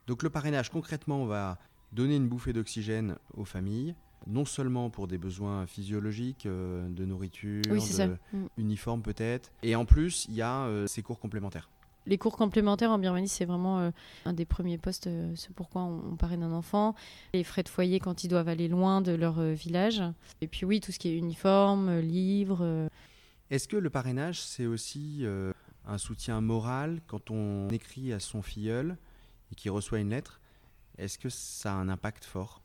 Donc 0.07 0.23
le 0.23 0.29
parrainage, 0.29 0.69
concrètement, 0.69 1.23
on 1.23 1.25
va 1.25 1.57
donner 1.93 2.17
une 2.17 2.29
bouffée 2.29 2.53
d'oxygène 2.53 3.17
aux 3.35 3.47
familles, 3.47 3.95
non 4.27 4.45
seulement 4.45 4.91
pour 4.91 5.09
des 5.09 5.17
besoins 5.17 5.67
physiologiques, 5.67 6.45
euh, 6.45 6.87
de 6.91 7.07
nourriture, 7.07 7.63
de 7.63 8.19
mm. 8.37 8.47
uniforme 8.59 9.01
peut-être, 9.01 9.51
et 9.63 9.75
en 9.77 9.87
plus, 9.87 10.27
il 10.29 10.35
y 10.35 10.43
a 10.43 10.65
euh, 10.65 10.87
ces 10.87 11.01
cours 11.01 11.19
complémentaires. 11.19 11.71
Les 12.05 12.19
cours 12.19 12.37
complémentaires 12.37 12.91
en 12.91 12.99
Birmanie, 12.99 13.29
c'est 13.29 13.47
vraiment 13.47 13.79
euh, 13.79 13.91
un 14.27 14.35
des 14.35 14.45
premiers 14.45 14.79
postes. 14.79 15.09
c'est 15.37 15.55
pourquoi 15.55 15.85
on, 15.85 16.17
parraine 16.17 16.43
un 16.43 16.53
enfant. 16.53 16.95
Les 17.33 17.45
frais 17.45 17.63
de 17.63 17.69
foyer 17.71 17.99
quand 17.99 18.25
ils 18.25 18.29
doivent 18.29 18.49
aller 18.49 18.69
loin 18.69 19.01
de 19.01 19.13
leur 19.13 19.41
village. 19.41 20.03
Et 20.43 20.49
puis 20.49 20.67
oui, 20.67 20.81
tout 20.81 20.93
ce 20.93 20.99
qui 20.99 21.09
est 21.09 21.17
uniforme, 21.17 21.99
livres. 21.99 22.88
Est-ce 23.51 23.67
que 23.67 23.77
le 23.77 23.89
parrainage, 23.89 24.43
c'est 24.43 24.67
aussi 24.67 25.25
un 25.87 25.99
soutien 25.99 26.41
moral 26.41 27.01
quand 27.07 27.31
on 27.31 27.69
écrit 27.71 28.13
à 28.13 28.21
son 28.21 28.43
filleul 28.43 28.99
et 29.51 29.55
qu'il 29.55 29.71
reçoit 29.71 30.01
une 30.01 30.11
lettre? 30.11 30.41
Est-ce 30.99 31.19
que 31.19 31.31
ça 31.31 31.73
a 31.73 31.77
un 31.77 31.89
impact 31.89 32.25
fort? 32.25 32.61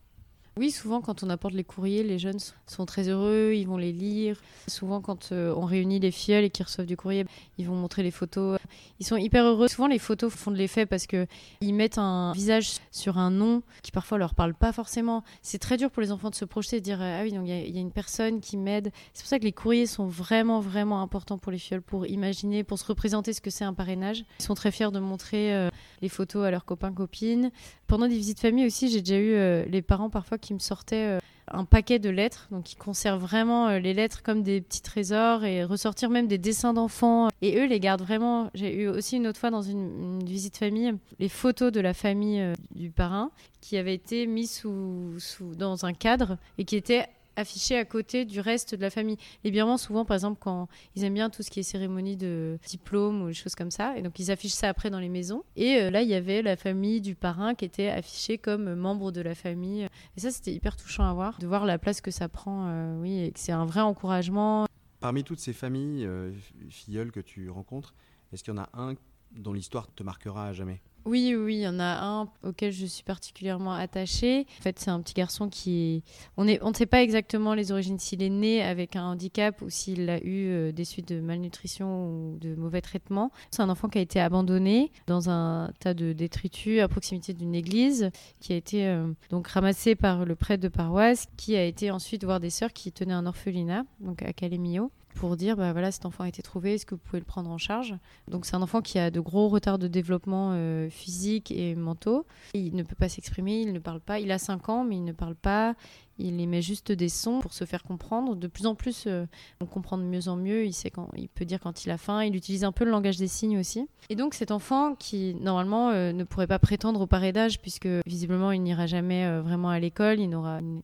Oui, 0.55 0.69
souvent 0.69 1.01
quand 1.01 1.23
on 1.23 1.29
apporte 1.31 1.55
les 1.55 1.63
courriers, 1.63 2.03
les 2.03 2.19
jeunes 2.19 2.37
sont 2.67 2.85
très 2.85 3.09
heureux, 3.09 3.53
ils 3.55 3.67
vont 3.67 3.77
les 3.77 3.91
lire. 3.91 4.39
Souvent 4.67 5.01
quand 5.01 5.31
euh, 5.31 5.51
on 5.57 5.65
réunit 5.65 5.99
les 5.99 6.11
filleuls 6.11 6.43
et 6.43 6.49
qu'ils 6.51 6.65
reçoivent 6.65 6.85
du 6.85 6.95
courrier, 6.95 7.25
ils 7.57 7.65
vont 7.65 7.75
montrer 7.75 8.03
les 8.03 8.11
photos. 8.11 8.59
Ils 8.99 9.05
sont 9.05 9.17
hyper 9.17 9.45
heureux. 9.45 9.67
Souvent 9.67 9.87
les 9.87 9.97
photos 9.97 10.31
font 10.31 10.51
de 10.51 10.57
l'effet 10.57 10.85
parce 10.85 11.07
que 11.07 11.25
ils 11.61 11.73
mettent 11.73 11.97
un 11.97 12.33
visage 12.33 12.73
sur 12.91 13.17
un 13.17 13.31
nom 13.31 13.63
qui 13.81 13.91
parfois 13.91 14.19
leur 14.19 14.35
parle 14.35 14.53
pas 14.53 14.71
forcément. 14.71 15.23
C'est 15.41 15.57
très 15.57 15.77
dur 15.77 15.89
pour 15.89 16.03
les 16.03 16.11
enfants 16.11 16.29
de 16.29 16.35
se 16.35 16.45
projeter 16.45 16.77
et 16.77 16.79
de 16.81 16.85
dire 16.85 17.01
ah 17.01 17.21
oui 17.23 17.31
donc 17.31 17.47
il 17.47 17.75
y, 17.75 17.77
a 17.77 17.81
une 17.81 17.91
personne 17.91 18.39
qui 18.39 18.57
m'aide. 18.57 18.91
C'est 19.15 19.23
pour 19.23 19.29
ça 19.29 19.39
que 19.39 19.45
les 19.45 19.53
courriers 19.53 19.87
sont 19.87 20.05
vraiment 20.05 20.59
vraiment 20.59 21.01
importants 21.01 21.39
pour 21.39 21.51
les 21.51 21.57
filleuls 21.57 21.81
pour 21.81 22.05
imaginer, 22.05 22.63
pour 22.63 22.77
se 22.77 22.85
représenter 22.85 23.33
ce 23.33 23.41
que 23.41 23.49
c'est 23.49 23.65
un 23.65 23.73
parrainage. 23.73 24.23
Ils 24.39 24.43
sont 24.43 24.53
très 24.53 24.69
fiers 24.69 24.91
de 24.91 24.99
montrer 24.99 25.53
euh, 25.55 25.69
les 26.03 26.09
photos 26.09 26.45
à 26.45 26.51
leurs 26.51 26.65
copains 26.65 26.93
copines. 26.93 27.49
Pendant 27.87 28.07
des 28.07 28.15
visites 28.15 28.39
famille 28.39 28.65
aussi, 28.65 28.89
j'ai 28.89 29.01
déjà 29.01 29.17
eu 29.17 29.33
euh, 29.33 29.65
les 29.65 29.81
parents 29.81 30.09
parfois 30.09 30.37
qui 30.43 30.53
me 30.53 30.59
sortaient 30.59 31.17
euh, 31.17 31.19
un 31.47 31.65
paquet 31.65 31.99
de 31.99 32.09
lettres, 32.09 32.47
donc 32.51 32.71
ils 32.71 32.75
conservent 32.75 33.21
vraiment 33.21 33.67
euh, 33.67 33.79
les 33.79 33.93
lettres 33.93 34.23
comme 34.23 34.43
des 34.43 34.61
petits 34.61 34.81
trésors 34.81 35.43
et 35.43 35.63
ressortir 35.63 36.09
même 36.09 36.27
des 36.27 36.37
dessins 36.37 36.73
d'enfants. 36.73 37.29
Et 37.41 37.57
eux 37.57 37.65
les 37.65 37.79
gardent 37.79 38.01
vraiment. 38.01 38.49
J'ai 38.53 38.83
eu 38.83 38.87
aussi 38.87 39.17
une 39.17 39.27
autre 39.27 39.39
fois 39.39 39.49
dans 39.49 39.61
une, 39.61 40.23
visite 40.23 40.57
famille 40.57 40.93
les 41.19 41.29
photos 41.29 41.71
de 41.71 41.79
la 41.81 41.93
famille 41.93 42.53
du 42.75 42.91
parrain 42.91 43.31
qui 43.61 43.77
avaient 43.77 43.93
été 43.93 44.25
mis 44.27 44.47
sous, 44.47 45.15
sous, 45.19 45.55
dans 45.55 45.85
un 45.85 45.93
cadre 45.93 46.37
et 46.57 46.65
qui 46.65 46.75
étaient 46.75 47.07
affiché 47.35 47.77
à 47.77 47.85
côté 47.85 48.25
du 48.25 48.39
reste 48.39 48.75
de 48.75 48.81
la 48.81 48.89
famille. 48.89 49.17
Les 49.43 49.51
Birmans, 49.51 49.77
souvent, 49.77 50.05
par 50.05 50.15
exemple, 50.15 50.39
quand 50.39 50.67
ils 50.95 51.03
aiment 51.03 51.13
bien 51.13 51.29
tout 51.29 51.43
ce 51.43 51.49
qui 51.49 51.59
est 51.59 51.63
cérémonie 51.63 52.17
de 52.17 52.57
diplôme 52.67 53.23
ou 53.23 53.27
des 53.27 53.33
choses 53.33 53.55
comme 53.55 53.71
ça, 53.71 53.97
et 53.97 54.01
donc 54.01 54.19
ils 54.19 54.31
affichent 54.31 54.53
ça 54.53 54.69
après 54.69 54.89
dans 54.89 54.99
les 54.99 55.09
maisons. 55.09 55.43
Et 55.55 55.77
euh, 55.77 55.89
là, 55.89 56.01
il 56.01 56.09
y 56.09 56.13
avait 56.13 56.41
la 56.41 56.55
famille 56.55 57.01
du 57.01 57.15
parrain 57.15 57.55
qui 57.55 57.65
était 57.65 57.89
affichée 57.89 58.37
comme 58.37 58.75
membre 58.75 59.11
de 59.11 59.21
la 59.21 59.35
famille. 59.35 59.87
Et 60.17 60.19
ça, 60.19 60.31
c'était 60.31 60.53
hyper 60.53 60.75
touchant 60.75 61.05
à 61.05 61.13
voir, 61.13 61.39
de 61.39 61.47
voir 61.47 61.65
la 61.65 61.77
place 61.77 62.01
que 62.01 62.11
ça 62.11 62.29
prend, 62.29 62.67
euh, 62.67 62.99
oui, 63.01 63.19
et 63.19 63.31
que 63.31 63.39
c'est 63.39 63.51
un 63.51 63.65
vrai 63.65 63.81
encouragement. 63.81 64.65
Parmi 64.99 65.23
toutes 65.23 65.39
ces 65.39 65.53
familles 65.53 66.05
euh, 66.05 66.31
filleules 66.69 67.11
que 67.11 67.19
tu 67.19 67.49
rencontres, 67.49 67.93
est-ce 68.31 68.43
qu'il 68.43 68.53
y 68.53 68.57
en 68.57 68.61
a 68.61 68.69
un 68.73 68.95
dont 69.35 69.53
l'histoire 69.53 69.87
te 69.93 70.03
marquera 70.03 70.47
à 70.47 70.53
jamais? 70.53 70.81
Oui, 71.05 71.35
oui, 71.35 71.55
il 71.55 71.61
y 71.61 71.67
en 71.67 71.79
a 71.79 71.99
un 72.01 72.29
auquel 72.43 72.71
je 72.71 72.85
suis 72.85 73.03
particulièrement 73.03 73.73
attachée. 73.73 74.45
En 74.59 74.61
fait, 74.61 74.79
c'est 74.79 74.89
un 74.89 75.01
petit 75.01 75.13
garçon 75.13 75.49
qui 75.49 76.03
On 76.37 76.45
ne 76.45 76.73
sait 76.73 76.85
pas 76.85 77.01
exactement 77.01 77.53
les 77.53 77.71
origines, 77.71 77.99
s'il 77.99 78.23
est 78.23 78.29
né 78.29 78.61
avec 78.61 78.95
un 78.95 79.03
handicap 79.03 79.61
ou 79.61 79.69
s'il 79.69 80.09
a 80.09 80.17
eu 80.23 80.47
euh, 80.49 80.71
des 80.71 80.85
suites 80.85 81.07
de 81.07 81.19
malnutrition 81.19 82.07
ou 82.07 82.37
de 82.39 82.55
mauvais 82.55 82.81
traitements. 82.81 83.31
C'est 83.51 83.61
un 83.61 83.69
enfant 83.69 83.89
qui 83.89 83.97
a 83.97 84.01
été 84.01 84.19
abandonné 84.19 84.91
dans 85.07 85.29
un 85.29 85.71
tas 85.79 85.93
de 85.93 86.13
détritus 86.13 86.81
à 86.81 86.87
proximité 86.87 87.33
d'une 87.33 87.55
église, 87.55 88.09
qui 88.39 88.53
a 88.53 88.55
été 88.55 88.87
euh, 88.87 89.07
donc 89.29 89.47
ramassé 89.47 89.95
par 89.95 90.25
le 90.25 90.35
prêtre 90.35 90.63
de 90.63 90.69
paroisse, 90.69 91.27
qui 91.37 91.55
a 91.55 91.63
été 91.63 91.91
ensuite 91.91 92.23
voir 92.23 92.39
des 92.39 92.49
sœurs 92.49 92.73
qui 92.73 92.91
tenaient 92.91 93.13
un 93.13 93.25
orphelinat, 93.25 93.83
donc 93.99 94.21
à 94.21 94.31
Calémio 94.33 94.91
pour 95.13 95.37
dire 95.37 95.55
bah 95.55 95.71
voilà 95.71 95.91
cet 95.91 96.05
enfant 96.05 96.23
a 96.23 96.27
été 96.27 96.41
trouvé, 96.41 96.75
est-ce 96.75 96.85
que 96.85 96.95
vous 96.95 97.01
pouvez 97.01 97.19
le 97.19 97.25
prendre 97.25 97.49
en 97.49 97.57
charge? 97.57 97.95
Donc 98.27 98.45
c'est 98.45 98.55
un 98.55 98.61
enfant 98.61 98.81
qui 98.81 98.99
a 98.99 99.11
de 99.11 99.19
gros 99.19 99.47
retards 99.49 99.79
de 99.79 99.87
développement 99.87 100.51
euh, 100.53 100.89
physique 100.89 101.51
et 101.51 101.75
mentaux. 101.75 102.25
Il 102.53 102.75
ne 102.75 102.83
peut 102.83 102.95
pas 102.95 103.09
s'exprimer, 103.09 103.61
il 103.61 103.73
ne 103.73 103.79
parle 103.79 103.99
pas. 103.99 104.19
Il 104.19 104.31
a 104.31 104.37
5 104.37 104.69
ans 104.69 104.83
mais 104.83 104.95
il 104.97 105.03
ne 105.03 105.11
parle 105.11 105.35
pas. 105.35 105.75
Il 106.19 106.39
émet 106.39 106.61
juste 106.61 106.91
des 106.91 107.09
sons 107.09 107.39
pour 107.39 107.53
se 107.53 107.65
faire 107.65 107.83
comprendre. 107.83 108.35
De 108.35 108.47
plus 108.47 108.67
en 108.67 108.75
plus, 108.75 109.05
euh, 109.07 109.25
on 109.59 109.65
comprend 109.65 109.97
de 109.97 110.03
mieux 110.03 110.27
en 110.27 110.35
mieux. 110.35 110.65
Il 110.65 110.73
sait 110.73 110.91
quand, 110.91 111.09
il 111.15 111.27
peut 111.27 111.45
dire 111.45 111.59
quand 111.59 111.85
il 111.85 111.91
a 111.91 111.97
faim. 111.97 112.23
Il 112.23 112.35
utilise 112.35 112.63
un 112.63 112.71
peu 112.71 112.85
le 112.85 112.91
langage 112.91 113.17
des 113.17 113.27
signes 113.27 113.57
aussi. 113.57 113.87
Et 114.09 114.15
donc 114.15 114.35
cet 114.35 114.51
enfant 114.51 114.95
qui 114.95 115.35
normalement 115.35 115.89
euh, 115.89 116.11
ne 116.11 116.23
pourrait 116.23 116.47
pas 116.47 116.59
prétendre 116.59 117.01
au 117.01 117.07
parrainage 117.07 117.59
puisque 117.61 117.87
visiblement 118.05 118.51
il 118.51 118.61
n'ira 118.61 118.85
jamais 118.85 119.25
euh, 119.25 119.41
vraiment 119.41 119.69
à 119.69 119.79
l'école, 119.79 120.19
il 120.19 120.29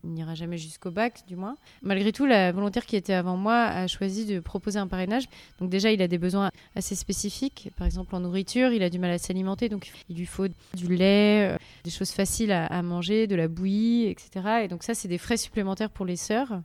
n'ira 0.02 0.34
jamais 0.34 0.58
jusqu'au 0.58 0.90
bac 0.90 1.22
du 1.28 1.36
moins. 1.36 1.56
Malgré 1.82 2.12
tout, 2.12 2.26
la 2.26 2.50
volontaire 2.50 2.86
qui 2.86 2.96
était 2.96 3.12
avant 3.12 3.36
moi 3.36 3.64
a 3.66 3.86
choisi 3.86 4.26
de 4.26 4.40
proposer 4.40 4.78
un 4.78 4.88
parrainage. 4.88 5.24
Donc 5.60 5.70
déjà, 5.70 5.92
il 5.92 6.02
a 6.02 6.08
des 6.08 6.18
besoins 6.18 6.50
assez 6.74 6.94
spécifiques. 6.94 7.70
Par 7.76 7.86
exemple 7.86 8.16
en 8.16 8.20
nourriture, 8.20 8.72
il 8.72 8.82
a 8.82 8.90
du 8.90 8.98
mal 8.98 9.10
à 9.10 9.18
s'alimenter, 9.18 9.68
donc 9.68 9.90
il 10.08 10.16
lui 10.16 10.26
faut 10.26 10.48
du 10.74 10.96
lait, 10.96 11.56
des 11.84 11.90
choses 11.90 12.10
faciles 12.10 12.52
à, 12.52 12.66
à 12.66 12.82
manger, 12.82 13.26
de 13.26 13.36
la 13.36 13.46
bouillie, 13.46 14.06
etc. 14.06 14.62
Et 14.64 14.68
donc 14.68 14.82
ça, 14.82 14.94
c'est 14.94 15.08
des 15.08 15.18
supplémentaires 15.36 15.90
pour 15.90 16.06
les 16.06 16.16
sœurs. 16.16 16.62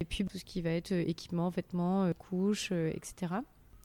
Et 0.00 0.04
puis 0.04 0.24
tout 0.24 0.38
ce 0.38 0.44
qui 0.44 0.62
va 0.62 0.70
être 0.70 0.92
euh, 0.92 1.04
équipement, 1.06 1.50
vêtements, 1.50 2.04
euh, 2.04 2.12
couches, 2.12 2.70
euh, 2.72 2.90
etc. 2.94 3.34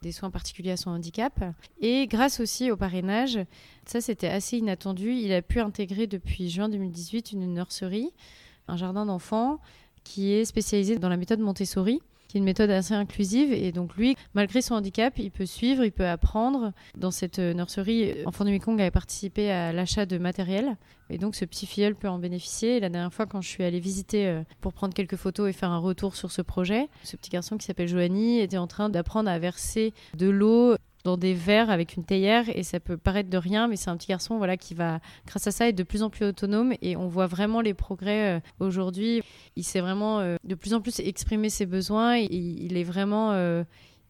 Des 0.02 0.12
soins 0.12 0.30
particuliers 0.30 0.72
à 0.72 0.78
son 0.78 0.92
handicap. 0.92 1.44
Et 1.82 2.08
grâce 2.08 2.40
aussi 2.40 2.72
au 2.72 2.78
parrainage, 2.78 3.40
ça 3.86 4.02
c'était 4.02 4.28
assez 4.28 4.58
inattendu, 4.58 5.12
il 5.14 5.34
a 5.34 5.42
pu 5.42 5.60
intégrer 5.60 6.08
depuis 6.08 6.50
juin 6.50 6.70
2018 6.70 7.32
une 7.34 7.54
nurserie, 7.54 8.12
un 8.68 8.78
jardin 8.78 9.06
d'enfants 9.06 9.60
qui 10.04 10.32
est 10.32 10.46
spécialisé 10.46 10.98
dans 10.98 11.10
la 11.10 11.18
méthode 11.18 11.40
Montessori 11.40 12.02
qui 12.28 12.38
est 12.38 12.40
une 12.40 12.46
méthode 12.46 12.70
assez 12.70 12.94
inclusive. 12.94 13.54
Et 13.54 13.72
donc 13.72 13.96
lui, 13.96 14.16
malgré 14.34 14.62
son 14.62 14.76
handicap, 14.76 15.18
il 15.18 15.32
peut 15.32 15.46
suivre, 15.46 15.84
il 15.84 15.92
peut 15.92 16.08
apprendre. 16.08 16.72
Dans 16.98 17.12
cette 17.12 17.40
nurserie, 17.40 18.14
Enfant 18.26 18.46
du 18.46 18.52
Mekong 18.52 18.80
avait 18.80 18.92
participé 18.92 19.52
à 19.52 19.72
l'achat 19.72 20.06
de 20.06 20.18
matériel. 20.18 20.78
Et 21.10 21.18
donc 21.18 21.36
ce 21.36 21.46
petit 21.46 21.66
filleul 21.66 21.96
peut 21.96 22.10
en 22.10 22.20
bénéficier. 22.20 22.78
Et 22.78 22.80
la 22.80 22.90
dernière 22.90 23.14
fois, 23.14 23.26
quand 23.26 23.42
je 23.42 23.48
suis 23.48 23.64
allée 23.64 23.80
visiter 23.80 24.28
euh, 24.28 24.42
pour 24.62 24.74
prendre 24.74 24.94
quelques 24.94 25.16
photos 25.16 25.50
et 25.50 25.54
faire 25.54 25.70
un 25.72 25.78
retour 25.78 26.16
sur 26.16 26.32
ce 26.32 26.42
projet, 26.42 26.88
ce 27.04 27.16
petit 27.16 27.30
garçon 27.30 27.58
qui 27.58 27.66
s'appelle 27.66 27.88
Joanie 27.88 28.40
était 28.40 28.58
en 28.58 28.68
train 28.68 28.90
d'apprendre 28.90 29.30
à 29.30 29.38
verser 29.40 29.94
de 30.18 30.28
l'eau 30.28 30.76
dans 31.06 31.16
des 31.16 31.34
verres 31.34 31.70
avec 31.70 31.96
une 31.96 32.04
théière 32.04 32.46
et 32.54 32.64
ça 32.64 32.82
peut 32.82 32.98
paraître 32.98 33.30
de 33.30 33.38
rien 33.38 33.68
mais 33.68 33.78
c'est 33.78 33.90
un 33.90 33.96
petit 33.96 34.08
garçon 34.08 34.38
voilà 34.38 34.58
qui 34.58 34.74
va 34.74 35.00
grâce 35.26 35.48
à 35.48 35.52
ça 35.52 35.70
être 35.70 35.76
de 35.76 35.84
plus 35.84 36.04
en 36.04 36.10
plus 36.10 36.26
autonome 36.26 36.74
et 36.82 36.98
on 36.98 37.08
voit 37.08 37.28
vraiment 37.28 37.62
les 37.62 37.74
progrès 37.74 38.36
euh, 38.36 38.40
aujourd'hui 38.60 39.22
il 39.56 39.64
sait 39.64 39.80
vraiment 39.80 40.20
euh, 40.20 40.36
de 40.44 40.56
plus 40.56 40.74
en 40.74 40.82
plus 40.82 41.00
exprimer 41.00 41.50
ses 41.50 41.66
besoins 41.66 42.18
et 42.18 42.26
il 42.26 42.76
est 42.76 42.84
vraiment 42.84 43.32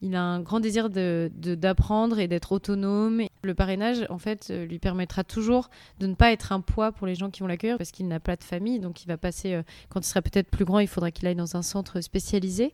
il 0.02 0.16
a 0.16 0.22
un 0.22 0.42
grand 0.42 0.60
désir 0.60 0.90
d'apprendre 0.90 2.16
de, 2.18 2.22
et 2.22 2.28
d'être 2.28 2.52
autonome. 2.52 3.24
Le 3.44 3.54
parrainage, 3.54 4.06
en 4.10 4.18
fait, 4.18 4.48
euh, 4.50 4.66
lui 4.66 4.80
permettra 4.80 5.24
toujours 5.24 5.70
de 6.00 6.08
ne 6.08 6.14
pas 6.14 6.32
être 6.32 6.52
un 6.52 6.62
poids 6.62 6.92
pour 6.92 7.08
les 7.08 7.16
gens 7.16 7.30
qui 7.30 7.42
vont 7.42 7.48
l'accueillir 7.48 7.78
parce 7.78 7.92
qu'il 7.92 8.08
n'a 8.08 8.20
pas 8.20 8.36
de 8.36 8.44
famille. 8.44 8.80
Donc, 8.80 9.04
il 9.04 9.08
va 9.08 9.18
passer, 9.18 9.54
euh, 9.54 9.64
quand 9.90 10.02
il 10.02 10.08
sera 10.08 10.22
peut-être 10.22 10.50
plus 10.50 10.66
grand, 10.66 10.80
il 10.80 10.88
faudra 10.88 11.12
qu'il 11.12 11.28
aille 11.28 11.36
dans 11.36 11.56
un 11.56 11.62
centre 11.62 12.02
spécialisé. 12.02 12.74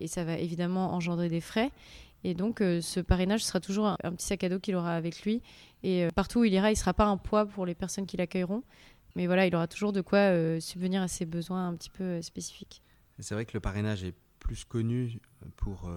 Et 0.00 0.08
ça 0.08 0.24
va 0.24 0.36
évidemment 0.36 0.92
engendrer 0.92 1.28
des 1.28 1.40
frais. 1.40 1.70
Et 2.24 2.34
donc, 2.34 2.60
euh, 2.60 2.80
ce 2.80 3.00
parrainage 3.00 3.44
sera 3.44 3.60
toujours 3.60 3.86
un, 3.86 4.12
petit 4.12 4.26
sac 4.26 4.44
à 4.44 4.48
dos 4.48 4.58
qu'il 4.58 4.74
aura 4.74 4.94
avec 4.96 5.22
lui. 5.22 5.42
Et 5.82 6.08
partout 6.14 6.40
où 6.40 6.44
il 6.44 6.52
ira, 6.52 6.70
il 6.70 6.74
ne 6.74 6.78
sera 6.78 6.94
pas 6.94 7.06
un 7.06 7.16
poids 7.16 7.46
pour 7.46 7.66
les 7.66 7.74
personnes 7.74 8.06
qui 8.06 8.16
l'accueilleront. 8.16 8.62
Mais 9.14 9.26
voilà, 9.26 9.46
il 9.46 9.54
aura 9.54 9.68
toujours 9.68 9.92
de 9.92 10.00
quoi 10.00 10.30
subvenir 10.60 11.00
à 11.00 11.08
ses 11.08 11.24
besoins 11.24 11.68
un 11.68 11.74
petit 11.74 11.90
peu 11.90 12.20
spécifiques. 12.20 12.82
C'est 13.18 13.34
vrai 13.34 13.46
que 13.46 13.52
le 13.54 13.60
parrainage 13.60 14.04
est 14.04 14.14
plus 14.40 14.64
connu 14.64 15.20
pour 15.56 15.90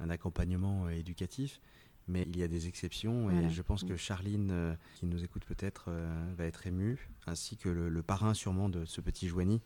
un 0.00 0.10
accompagnement 0.10 0.88
éducatif. 0.88 1.60
Mais 2.08 2.22
il 2.22 2.38
y 2.38 2.42
a 2.44 2.48
des 2.48 2.68
exceptions 2.68 3.30
et 3.30 3.50
je 3.50 3.62
pense 3.62 3.82
que 3.82 3.94
mm. 3.94 3.98
Charline, 3.98 4.50
euh, 4.52 4.74
qui 4.94 5.06
nous 5.06 5.24
écoute 5.24 5.44
peut-être, 5.44 5.86
euh, 5.88 6.34
va 6.36 6.44
être 6.44 6.66
émue, 6.66 7.08
ainsi 7.26 7.56
que 7.56 7.68
le, 7.68 8.02
parrain 8.02 8.32
sûrement 8.32 8.68
de 8.68 8.84
ce 8.84 9.00
petit 9.00 9.26
Joigny 9.26 9.60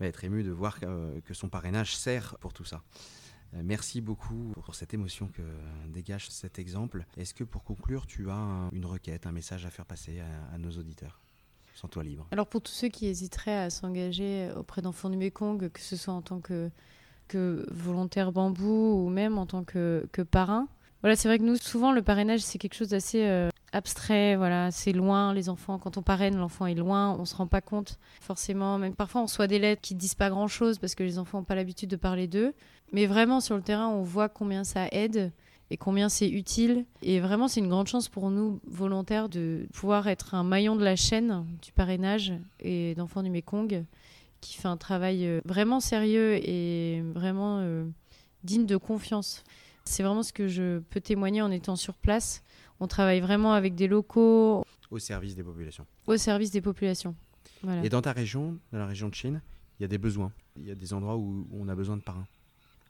va 0.00 0.06
être 0.06 0.24
ému 0.24 0.42
de 0.42 0.50
voir 0.50 0.80
que, 0.80 1.20
que 1.20 1.34
son 1.34 1.48
parrainage 1.48 1.96
sert 1.96 2.36
pour 2.38 2.52
tout 2.52 2.64
ça. 2.64 2.82
Euh, 3.54 3.60
merci 3.62 4.00
beaucoup 4.00 4.52
pour 4.62 4.74
cette 4.74 4.94
émotion 4.94 5.28
que 5.28 5.42
dégage 5.88 6.28
cet 6.30 6.58
exemple. 6.58 7.06
Est-ce 7.16 7.34
que 7.34 7.44
pour 7.44 7.64
conclure, 7.64 8.06
tu 8.06 8.30
as 8.30 8.68
une 8.72 8.86
requête, 8.86 9.26
un 9.26 9.32
message 9.32 9.64
à 9.66 9.70
faire 9.70 9.86
passer 9.86 10.20
à, 10.52 10.58
nos 10.58 10.70
auditeurs 10.70 11.20
Sans 11.74 11.88
toi 11.88 12.02
libre? 12.02 12.26
Alors 12.30 12.46
pour 12.46 12.62
tous 12.62 12.72
ceux 12.72 12.88
qui 12.88 13.06
hésiteraient 13.06 13.56
à 13.56 13.70
s'engager 13.70 14.50
auprès 14.56 14.82
d'enfants 14.82 15.10
du 15.10 15.16
Mekong, 15.16 15.70
que 15.70 15.80
ce 15.80 15.96
soit 15.96 16.14
en 16.14 16.22
tant 16.22 16.40
que, 16.40 16.70
volontaire 17.70 18.32
bambou 18.32 19.04
ou 19.04 19.08
même 19.08 19.38
en 19.38 19.46
tant 19.46 19.64
que, 19.64 20.06
que 20.12 20.22
parrain, 20.22 20.68
voilà, 21.04 21.16
c'est 21.16 21.28
vrai 21.28 21.38
que 21.38 21.44
nous, 21.44 21.56
souvent, 21.56 21.92
le 21.92 22.00
parrainage, 22.00 22.40
c'est 22.40 22.56
quelque 22.56 22.72
chose 22.72 22.88
d'assez 22.88 23.26
euh, 23.26 23.50
abstrait. 23.74 24.36
Voilà, 24.36 24.70
c'est 24.70 24.92
loin, 24.92 25.34
les 25.34 25.48
enfants. 25.48 25.78
Quand 25.78 25.98
on 25.98 26.02
parraine, 26.02 26.36
l'enfant 26.36 26.66
est 26.66 26.74
loin, 26.74 27.16
on 27.18 27.24
se 27.24 27.34
rend 27.34 27.46
pas 27.46 27.60
compte 27.60 27.98
forcément. 28.20 28.78
Même 28.78 28.94
parfois, 28.94 29.22
on 29.22 29.24
reçoit 29.24 29.46
des 29.46 29.58
lettres 29.58 29.82
qui 29.82 29.94
disent 29.94 30.14
pas 30.14 30.30
grand 30.30 30.48
chose 30.48 30.78
parce 30.78 30.94
que 30.94 31.02
les 31.02 31.18
enfants 31.18 31.38
n'ont 31.38 31.44
pas 31.44 31.54
l'habitude 31.54 31.90
de 31.90 31.96
parler 31.96 32.26
d'eux. 32.26 32.54
Mais 32.92 33.06
vraiment, 33.06 33.40
sur 33.40 33.56
le 33.56 33.62
terrain, 33.62 33.88
on 33.88 34.02
voit 34.02 34.28
combien 34.28 34.64
ça 34.64 34.86
aide 34.92 35.32
et 35.70 35.76
combien 35.76 36.08
c'est 36.08 36.28
utile. 36.28 36.84
Et 37.02 37.20
vraiment, 37.20 37.48
c'est 37.48 37.60
une 37.60 37.68
grande 37.68 37.88
chance 37.88 38.08
pour 38.08 38.30
nous, 38.30 38.60
volontaires, 38.66 39.28
de 39.28 39.66
pouvoir 39.72 40.06
être 40.08 40.34
un 40.34 40.44
maillon 40.44 40.76
de 40.76 40.84
la 40.84 40.96
chaîne 40.96 41.44
du 41.62 41.72
parrainage 41.72 42.32
et 42.60 42.94
d'enfants 42.94 43.22
du 43.22 43.30
Mekong, 43.30 43.84
qui 44.40 44.54
fait 44.54 44.68
un 44.68 44.76
travail 44.76 45.26
euh, 45.26 45.40
vraiment 45.44 45.80
sérieux 45.80 46.34
et 46.34 47.02
vraiment 47.14 47.58
euh, 47.60 47.84
digne 48.44 48.66
de 48.66 48.76
confiance. 48.76 49.42
C'est 49.84 50.02
vraiment 50.02 50.22
ce 50.22 50.32
que 50.32 50.48
je 50.48 50.78
peux 50.78 51.00
témoigner 51.00 51.42
en 51.42 51.50
étant 51.50 51.76
sur 51.76 51.94
place. 51.94 52.42
On 52.80 52.86
travaille 52.86 53.20
vraiment 53.20 53.52
avec 53.52 53.74
des 53.74 53.86
locaux. 53.86 54.64
Au 54.90 54.98
service 54.98 55.34
des 55.36 55.42
populations. 55.42 55.86
Au 56.06 56.16
service 56.16 56.50
des 56.50 56.60
populations. 56.60 57.14
Et 57.82 57.88
dans 57.88 58.02
ta 58.02 58.12
région, 58.12 58.58
dans 58.72 58.78
la 58.78 58.86
région 58.86 59.08
de 59.08 59.14
Chine, 59.14 59.40
il 59.78 59.82
y 59.82 59.84
a 59.84 59.88
des 59.88 59.98
besoins. 59.98 60.32
Il 60.56 60.66
y 60.66 60.70
a 60.70 60.74
des 60.74 60.92
endroits 60.92 61.16
où 61.16 61.46
on 61.52 61.68
a 61.68 61.74
besoin 61.74 61.96
de 61.96 62.02
parrains. 62.02 62.26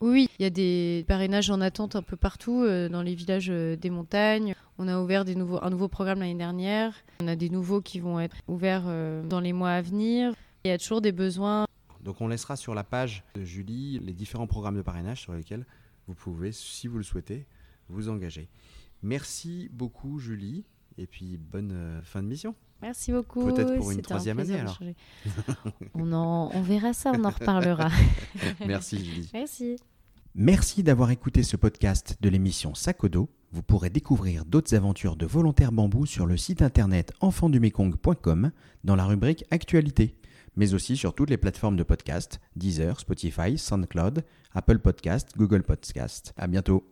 Oui, 0.01 0.29
il 0.39 0.43
y 0.43 0.47
a 0.47 0.51
des 0.51 1.05
parrainages 1.07 1.51
en 1.51 1.61
attente 1.61 1.97
un 1.97 2.03
peu 2.03 2.17
partout, 2.17 2.63
euh, 2.63 2.89
dans 2.89 3.03
les 3.03 3.15
villages 3.15 3.49
euh, 3.49 3.77
des 3.77 3.91
montagnes. 3.91 4.55
On 4.77 4.89
a 4.89 5.01
ouvert 5.01 5.25
des 5.25 5.35
nouveaux, 5.35 5.63
un 5.63 5.71
nouveau 5.71 5.89
programme 5.89 6.19
l'année 6.19 6.35
dernière. 6.35 6.95
On 7.23 7.29
a 7.29 7.37
des 7.37 7.49
nouveaux 7.49 7.81
qui 7.81 8.01
vont 8.01 8.19
être 8.19 8.37
ouverts 8.49 8.85
euh, 8.87 9.23
dans 9.23 9.41
les 9.41 9.53
mois 9.53 9.71
à 9.71 9.83
venir. 9.83 10.35
Il 10.65 10.69
y 10.69 10.73
a 10.73 10.79
toujours 10.79 11.01
des 11.01 11.13
besoins. 11.13 11.67
Donc 12.03 12.21
on 12.21 12.29
laissera 12.29 12.57
sur 12.57 12.75
la 12.75 12.85
page 12.85 13.25
de 13.35 13.45
Julie 13.45 13.99
les 14.01 14.13
différents 14.13 14.47
programmes 14.47 14.77
de 14.77 14.83
parrainage 14.83 15.23
sur 15.23 15.33
lesquels 15.33 15.65
vous 16.07 16.15
pouvez, 16.15 16.53
si 16.53 16.87
vous 16.87 16.99
le 16.99 17.03
souhaitez, 17.03 17.47
vous 17.89 18.09
engager. 18.09 18.49
Merci 19.03 19.69
beaucoup, 19.73 20.19
Julie, 20.19 20.65
et 20.99 21.07
puis 21.07 21.37
bonne 21.37 21.73
euh, 21.73 22.03
fin 22.03 22.23
de 22.23 22.29
mission. 22.29 22.55
Merci 22.83 23.13
beaucoup. 23.13 23.47
Peut-être 23.47 23.77
pour 23.77 23.91
une 23.91 24.03
troisième 24.03 24.39
année 24.39 24.59
alors. 24.59 24.79
on, 25.95 26.13
en, 26.13 26.51
on 26.53 26.63
verra 26.63 26.93
ça, 26.93 27.13
on 27.15 27.25
en 27.25 27.31
reparlera. 27.31 27.91
Merci, 28.67 29.05
Julie. 29.05 29.31
Merci. 29.33 29.77
Merci 30.35 30.83
d'avoir 30.83 31.11
écouté 31.11 31.43
ce 31.43 31.57
podcast 31.57 32.17
de 32.21 32.29
l'émission 32.29 32.75
Sakodo. 32.75 33.31
Vous 33.53 33.63
pourrez 33.63 33.89
découvrir 33.89 34.45
d'autres 34.45 34.75
aventures 34.75 35.17
de 35.17 35.27
volontaires 35.27 35.71
bambou 35.71 36.07
sur 36.07 36.27
le 36.27 36.37
site 36.37 36.61
internet 36.61 37.13
enfandumekong.com 37.21 38.51
dans 38.83 38.97
la 38.97 39.05
rubrique 39.05 39.45
Actualité 39.53 40.17
mais 40.57 40.75
aussi 40.75 40.97
sur 40.97 41.15
toutes 41.15 41.31
les 41.31 41.37
plateformes 41.37 41.77
de 41.77 41.83
podcast, 41.83 42.41
Deezer, 42.57 42.99
Spotify, 43.01 43.59
SoundCloud, 43.59 44.25
Apple 44.53 44.79
Podcast, 44.79 45.31
Google 45.37 45.63
Podcast. 45.63 46.33
À 46.37 46.47
bientôt. 46.47 46.85